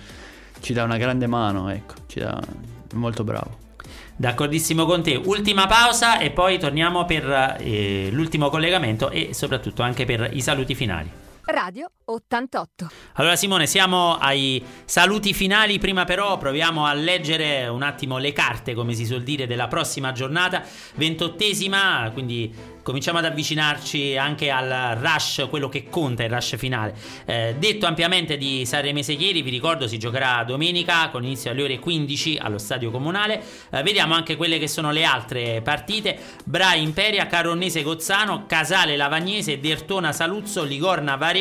ci 0.60 0.72
dà 0.72 0.82
una 0.82 0.96
grande 0.96 1.28
mano, 1.28 1.70
ecco, 1.70 1.94
ci 2.08 2.18
dà 2.18 2.40
molto 2.94 3.22
bravo. 3.22 3.61
D'accordissimo 4.22 4.84
con 4.84 5.02
te. 5.02 5.16
Ultima 5.16 5.66
pausa 5.66 6.20
e 6.20 6.30
poi 6.30 6.56
torniamo 6.56 7.04
per 7.04 7.56
eh, 7.58 8.08
l'ultimo 8.12 8.50
collegamento 8.50 9.10
e 9.10 9.34
soprattutto 9.34 9.82
anche 9.82 10.04
per 10.04 10.30
i 10.32 10.40
saluti 10.40 10.76
finali. 10.76 11.10
Radio 11.44 11.90
88. 12.04 12.90
Allora 13.14 13.36
Simone, 13.36 13.66
siamo 13.66 14.16
ai 14.16 14.62
saluti 14.84 15.32
finali, 15.34 15.78
prima 15.78 16.04
però 16.04 16.38
proviamo 16.38 16.86
a 16.86 16.92
leggere 16.92 17.66
un 17.68 17.82
attimo 17.82 18.18
le 18.18 18.32
carte, 18.32 18.74
come 18.74 18.94
si 18.94 19.04
suol 19.04 19.22
dire, 19.22 19.46
della 19.46 19.68
prossima 19.68 20.12
giornata, 20.12 20.62
ventottesima, 20.94 22.10
quindi 22.12 22.70
cominciamo 22.82 23.18
ad 23.18 23.24
avvicinarci 23.24 24.16
anche 24.16 24.50
al 24.50 24.96
rush, 24.98 25.46
quello 25.48 25.68
che 25.68 25.88
conta 25.88 26.24
il 26.24 26.30
rush 26.30 26.56
finale. 26.56 26.94
Eh, 27.24 27.54
detto 27.58 27.86
ampiamente 27.86 28.36
di 28.36 28.66
Sanremese 28.66 29.14
Chieri, 29.14 29.42
vi 29.42 29.50
ricordo 29.50 29.86
si 29.86 29.98
giocherà 29.98 30.44
domenica 30.44 31.08
con 31.10 31.24
inizio 31.24 31.50
alle 31.50 31.62
ore 31.62 31.78
15 31.78 32.38
allo 32.40 32.58
stadio 32.58 32.90
comunale. 32.90 33.42
Eh, 33.70 33.82
vediamo 33.82 34.14
anche 34.14 34.36
quelle 34.36 34.58
che 34.58 34.68
sono 34.68 34.90
le 34.90 35.04
altre 35.04 35.60
partite: 35.62 36.18
Bra 36.44 36.74
Imperia, 36.74 37.26
Caronnese 37.26 37.82
Gozzano, 37.82 38.46
Casale 38.46 38.96
Lavagnese, 38.96 39.60
Dertona 39.60 40.12
Saluzzo, 40.12 40.64
Ligorna 40.64 41.16
Varese, 41.16 41.31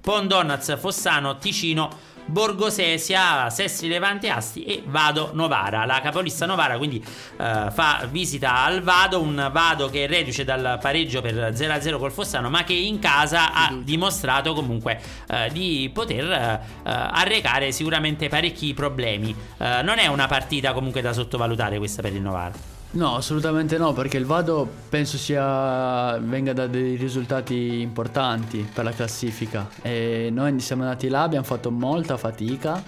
Pondonaz 0.00 0.78
Fossano, 0.78 1.38
Ticino. 1.38 2.12
Borgosesia, 2.26 3.50
Sestri 3.50 3.88
Levante 3.88 4.30
Asti 4.30 4.64
e 4.64 4.82
Vado 4.86 5.30
Novara. 5.34 5.84
La 5.84 6.00
capolista 6.00 6.46
Novara 6.46 6.78
quindi 6.78 6.96
eh, 6.96 7.70
fa 7.70 8.06
visita 8.10 8.64
al 8.64 8.82
Vado, 8.82 9.20
un 9.20 9.50
Vado 9.52 9.90
che 9.90 10.04
è 10.04 10.08
reduce 10.08 10.44
dal 10.44 10.78
pareggio 10.80 11.20
per 11.20 11.34
0-0 11.34 11.98
col 11.98 12.12
Fossano, 12.12 12.48
ma 12.48 12.64
che 12.64 12.72
in 12.72 12.98
casa 12.98 13.52
ha 13.52 13.74
dimostrato 13.78 14.54
comunque 14.54 15.00
eh, 15.28 15.50
di 15.52 15.90
poter 15.92 16.30
eh, 16.30 16.60
arrecare 16.82 17.72
sicuramente 17.72 18.28
parecchi 18.28 18.72
problemi. 18.72 19.34
Eh, 19.58 19.82
non 19.82 19.98
è 19.98 20.06
una 20.06 20.26
partita 20.26 20.72
comunque 20.72 21.02
da 21.02 21.12
sottovalutare 21.12 21.78
questa 21.78 22.00
per 22.00 22.14
il 22.14 22.22
Novara. 22.22 22.73
No, 22.94 23.16
assolutamente 23.16 23.76
no, 23.76 23.92
perché 23.92 24.18
il 24.18 24.24
Vado 24.24 24.68
penso 24.88 25.18
sia, 25.18 26.16
venga 26.18 26.52
da 26.52 26.68
dei 26.68 26.94
risultati 26.94 27.80
importanti 27.80 28.64
per 28.72 28.84
la 28.84 28.92
classifica. 28.92 29.68
E 29.82 30.28
noi 30.32 30.60
siamo 30.60 30.84
andati 30.84 31.08
là, 31.08 31.22
abbiamo 31.22 31.44
fatto 31.44 31.72
molta 31.72 32.16
fatica, 32.16 32.80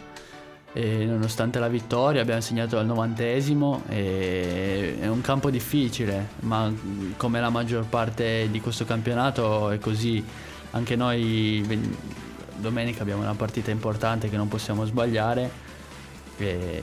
nonostante 0.75 1.59
la 1.59 1.67
vittoria 1.67 2.23
abbiamo 2.23 2.41
segnato 2.41 2.79
al 2.79 2.87
novantesimo. 2.87 3.83
è 3.89 5.09
un 5.09 5.21
campo 5.23 5.51
difficile, 5.51 6.29
ma 6.41 6.73
come 7.17 7.41
la 7.41 7.51
maggior 7.51 7.85
parte 7.87 8.47
di 8.49 8.61
questo 8.61 8.85
campionato 8.85 9.71
è 9.71 9.81
così. 9.81 10.25
Anche 10.71 10.95
noi 10.95 11.67
domenica 12.59 13.03
abbiamo 13.03 13.23
una 13.23 13.35
partita 13.35 13.73
importante 13.73 14.29
che 14.29 14.37
non 14.37 14.47
possiamo 14.47 14.85
sbagliare. 14.85 15.51
E 16.39 16.83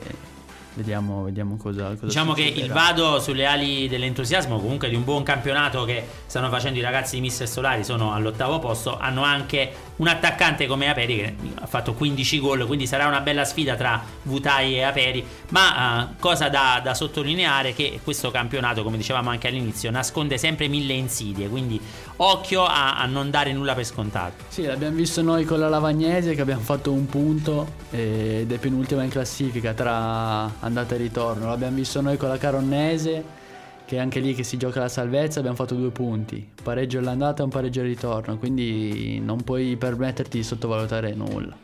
Vediamo, 0.75 1.23
vediamo 1.23 1.55
cosa, 1.57 1.89
cosa 1.89 2.05
Diciamo 2.05 2.33
che 2.33 2.41
il 2.43 2.71
vado 2.71 3.19
sulle 3.19 3.45
ali 3.45 3.87
dell'entusiasmo, 3.87 4.59
comunque 4.59 4.89
di 4.89 4.95
un 4.95 5.03
buon 5.03 5.21
campionato 5.21 5.85
che 5.85 6.03
stanno 6.25 6.49
facendo 6.49 6.79
i 6.79 6.81
ragazzi 6.81 7.15
di 7.15 7.21
Mister 7.21 7.47
Solari, 7.47 7.83
sono 7.83 8.13
all'ottavo 8.13 8.57
posto. 8.59 8.97
Hanno 8.97 9.23
anche 9.23 9.71
un 9.97 10.07
attaccante 10.07 10.65
come 10.65 10.89
Aperi 10.89 11.15
che 11.15 11.35
ha 11.55 11.67
fatto 11.67 11.93
15 11.93 12.39
gol, 12.39 12.65
quindi 12.65 12.87
sarà 12.87 13.05
una 13.05 13.19
bella 13.19 13.45
sfida 13.45 13.75
tra 13.75 14.01
Vutai 14.23 14.75
e 14.75 14.81
Aperi. 14.81 15.23
Ma 15.49 16.09
uh, 16.09 16.19
cosa 16.19 16.49
da, 16.49 16.81
da 16.83 16.95
sottolineare 16.95 17.69
è 17.69 17.75
che 17.75 17.99
questo 18.03 18.31
campionato, 18.31 18.81
come 18.81 18.97
dicevamo 18.97 19.29
anche 19.29 19.47
all'inizio, 19.47 19.91
nasconde 19.91 20.39
sempre 20.39 20.67
mille 20.67 20.93
insidie. 20.93 21.49
Quindi 21.49 21.79
occhio 22.17 22.65
a, 22.65 22.97
a 22.97 23.05
non 23.05 23.29
dare 23.29 23.53
nulla 23.53 23.75
per 23.75 23.85
scontato. 23.85 24.43
Sì, 24.47 24.63
l'abbiamo 24.63 24.95
visto 24.95 25.21
noi 25.21 25.45
con 25.45 25.59
la 25.59 25.69
Lavagnese 25.69 26.33
che 26.33 26.41
abbiamo 26.41 26.61
fatto 26.61 26.91
un 26.91 27.05
punto 27.05 27.81
ed 27.91 28.51
è 28.51 28.57
penultima 28.57 29.03
in 29.03 29.09
classifica 29.09 29.73
tra 29.73 30.51
andata 30.63 30.95
e 30.95 30.97
ritorno. 30.97 31.47
L'abbiamo 31.47 31.75
visto 31.75 32.01
noi 32.01 32.17
con 32.17 32.29
la 32.29 32.37
Caronnese 32.37 33.41
che 33.85 33.99
anche 33.99 34.19
lì 34.19 34.33
che 34.33 34.43
si 34.43 34.57
gioca 34.57 34.79
la 34.79 34.89
salvezza 34.89 35.39
abbiamo 35.39 35.57
fatto 35.57 35.75
due 35.75 35.91
punti, 35.91 36.49
pareggio 36.63 36.99
all'andata 36.99 37.41
e 37.41 37.45
un 37.45 37.51
pareggio 37.51 37.81
al 37.81 37.87
ritorno, 37.87 38.37
quindi 38.37 39.19
non 39.19 39.43
puoi 39.43 39.75
permetterti 39.75 40.37
di 40.37 40.43
sottovalutare 40.43 41.13
nulla, 41.13 41.55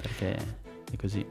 perché 0.00 0.34
è 0.34 0.96
così. 0.96 1.26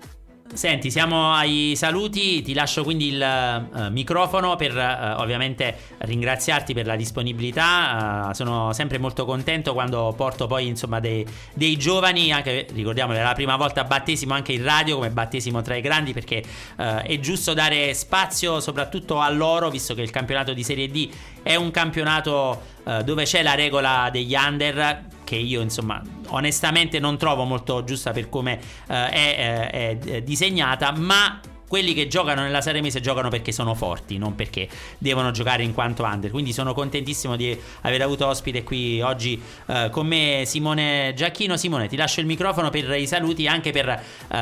Senti, 0.53 0.91
siamo 0.91 1.34
ai 1.34 1.73
saluti, 1.75 2.43
ti 2.43 2.53
lascio 2.53 2.84
quindi 2.84 3.08
il 3.08 3.67
uh, 3.73 3.89
microfono 3.89 4.55
per 4.55 4.75
uh, 4.75 5.19
ovviamente 5.19 5.75
ringraziarti 5.97 6.71
per 6.75 6.86
la 6.86 6.95
disponibilità, 6.95 8.27
uh, 8.29 8.34
sono 8.34 8.71
sempre 8.71 8.99
molto 8.99 9.25
contento 9.25 9.73
quando 9.73 10.13
porto 10.15 10.45
poi 10.45 10.67
insomma 10.67 10.99
dei, 10.99 11.25
dei 11.51 11.75
giovani, 11.77 12.31
anche 12.31 12.67
ricordiamolo, 12.71 13.17
è 13.17 13.23
la 13.23 13.34
prima 13.34 13.55
volta 13.55 13.86
battesimo 13.86 14.36
anche 14.36 14.53
in 14.53 14.63
radio 14.63 14.97
come 14.97 15.10
battesimo 15.10 15.63
tra 15.63 15.75
i 15.75 15.81
grandi 15.81 16.13
perché 16.13 16.43
è 16.75 17.19
giusto 17.19 17.53
dare 17.53 17.93
spazio 17.95 18.60
soprattutto 18.60 19.19
a 19.19 19.29
loro 19.31 19.71
visto 19.71 19.95
che 19.95 20.03
il 20.03 20.12
campionato 20.12 20.53
di 20.53 20.63
Serie 20.63 20.89
D 20.89 21.10
è 21.41 21.55
un 21.55 21.71
campionato 21.71 22.62
dove 23.03 23.23
c'è 23.23 23.41
la 23.41 23.55
regola 23.55 24.10
degli 24.12 24.36
under 24.36 25.13
che 25.25 25.35
io 25.35 25.59
insomma 25.59 26.01
onestamente 26.27 26.99
non 26.99 27.17
trovo 27.17 27.43
molto 27.43 27.83
giusta 27.83 28.11
per 28.11 28.29
come 28.29 28.59
uh, 28.88 28.93
è, 28.93 29.69
è, 29.69 29.97
è 29.99 30.21
disegnata, 30.21 30.93
ma 30.93 31.41
quelli 31.67 31.93
che 31.93 32.07
giocano 32.07 32.43
nella 32.43 32.61
serie 32.61 32.79
mese 32.79 33.01
giocano 33.01 33.29
perché 33.29 33.51
sono 33.51 33.73
forti, 33.73 34.17
non 34.17 34.35
perché 34.35 34.69
devono 34.97 35.31
giocare 35.31 35.63
in 35.63 35.73
quanto 35.73 36.03
under. 36.03 36.29
Quindi 36.31 36.53
sono 36.53 36.73
contentissimo 36.73 37.35
di 37.35 37.57
aver 37.81 38.01
avuto 38.03 38.27
ospite 38.27 38.63
qui 38.63 39.01
oggi 39.01 39.41
uh, 39.65 39.89
con 39.89 40.07
me 40.07 40.43
Simone 40.45 41.13
Giacchino. 41.15 41.57
Simone, 41.57 41.88
ti 41.88 41.95
lascio 41.95 42.19
il 42.19 42.27
microfono 42.27 42.69
per 42.69 42.89
i 42.91 43.07
saluti 43.07 43.47
anche 43.47 43.71
per 43.71 43.88
uh, 43.88 44.35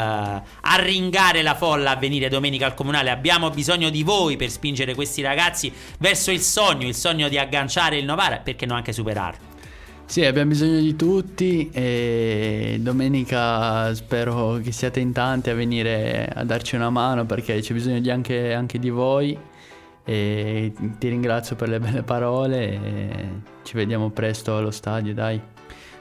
arringare 0.62 1.41
la 1.41 1.56
folla 1.56 1.91
a 1.91 1.96
venire 1.96 2.28
domenica 2.28 2.65
al 2.65 2.74
comunale. 2.74 3.10
Abbiamo 3.10 3.50
bisogno 3.50 3.89
di 3.89 4.04
voi 4.04 4.36
per 4.36 4.50
spingere 4.50 4.93
questi 4.93 5.22
ragazzi 5.22 5.74
verso 6.00 6.30
il 6.30 6.41
sogno, 6.41 6.88
il 6.88 6.96
sogno 6.96 7.30
di 7.30 7.38
agganciare 7.38 7.98
il 7.98 8.06
Novara, 8.06 8.38
perché 8.39 8.65
no 8.65 8.76
anche 8.76 8.91
superarlo. 8.91 9.53
Sì, 10.13 10.23
abbiamo 10.26 10.49
bisogno 10.49 10.80
di 10.80 10.95
tutti 10.95 11.71
e 11.73 12.78
domenica 12.80 13.91
spero 13.95 14.60
che 14.62 14.71
siate 14.71 14.99
in 14.99 15.12
tanti 15.12 15.49
a 15.49 15.56
venire 15.56 16.28
a 16.32 16.43
darci 16.43 16.76
una 16.76 16.91
mano 16.91 17.26
perché 17.26 17.60
c'è 17.62 17.73
bisogno 17.73 17.99
di 17.99 18.12
anche, 18.12 18.54
anche, 18.54 18.78
di 18.78 18.91
voi 18.91 19.36
e 20.04 20.71
ti 20.99 21.08
ringrazio 21.08 21.56
per 21.56 21.69
le 21.69 21.80
belle 21.80 22.04
parole 22.04 22.60
e 22.60 23.30
ci 23.63 23.73
vediamo 23.76 24.12
presto 24.12 24.56
allo 24.56 24.69
stadio, 24.69 25.15
dai. 25.15 25.53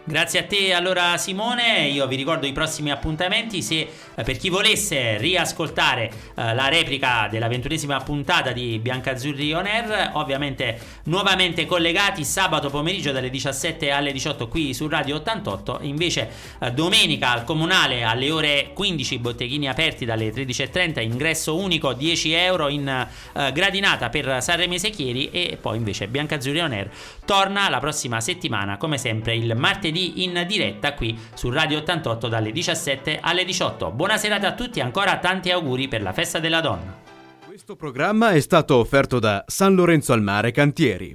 Grazie 0.05 0.41
a 0.41 0.43
te 0.43 0.73
allora 0.73 1.17
Simone, 1.17 1.87
io 1.87 2.09
vi 2.09 2.17
ricordo 2.17 2.45
i 2.45 2.51
prossimi 2.51 2.91
appuntamenti, 2.91 3.62
se 3.62 3.88
eh, 4.17 4.23
per 4.25 4.37
chi 4.37 4.49
volesse 4.49 5.17
riascoltare 5.17 6.11
eh, 6.35 6.55
la 6.55 6.67
replica 6.67 7.29
della 7.31 7.47
ventunesima 7.47 8.01
puntata 8.01 8.51
di 8.51 8.81
Biancazzurri 8.81 9.53
On 9.53 9.65
Air, 9.65 10.11
ovviamente 10.15 10.77
nuovamente 11.05 11.67
collegati 11.67 12.25
sabato 12.25 12.69
pomeriggio 12.69 13.12
dalle 13.12 13.31
17 13.31 13.93
alle 13.93 14.11
18 14.11 14.49
qui 14.49 14.75
su 14.75 14.88
Radio 14.88 15.15
88, 15.17 15.79
invece 15.83 16.29
eh, 16.59 16.73
domenica 16.73 17.31
al 17.31 17.45
comunale 17.45 18.03
alle 18.03 18.29
ore 18.33 18.71
15 18.75 19.19
botteghini 19.21 19.69
aperti 19.69 20.05
dalle 20.05 20.33
13.30, 20.33 21.01
ingresso 21.01 21.57
unico 21.57 21.93
10 21.93 22.33
euro 22.33 22.69
in 22.69 22.88
eh, 22.88 23.53
gradinata 23.53 24.09
per 24.09 24.43
Sanremese 24.43 24.91
Chieri 24.91 25.31
e 25.31 25.59
poi 25.61 25.77
invece 25.77 26.09
Biancazzurri 26.09 26.59
On 26.59 26.73
Air 26.73 26.91
torna 27.25 27.69
la 27.69 27.79
prossima 27.79 28.21
settimana 28.21 28.77
come 28.79 28.99
sempre 28.99 29.37
il 29.37 29.55
martedì 29.55 29.91
martedì 29.93 30.25
in 30.25 30.45
diretta 30.49 30.95
qui 30.95 31.17
su 31.35 31.51
Radio 31.51 31.79
88 31.79 32.29
dalle 32.29 32.51
17 32.51 33.19
alle 33.21 33.45
18. 33.45 33.91
Buona 33.91 34.17
serata 34.17 34.49
a 34.49 34.55
tutti 34.55 34.79
e 34.79 34.83
ancora 34.83 35.19
tanti 35.19 35.51
auguri 35.51 35.89
per 35.89 36.03
la 36.03 36.13
festa 36.13 36.39
della 36.39 36.61
donna. 36.61 37.01
Questo 37.45 37.77
programma 37.77 38.31
è 38.31 38.41
stato 38.41 38.77
offerto 38.77 39.19
da 39.19 39.45
San 39.47 39.75
Lorenzo 39.75 40.15
al 40.15 40.23
Mare 40.23 40.53
Cantieri 40.53 41.11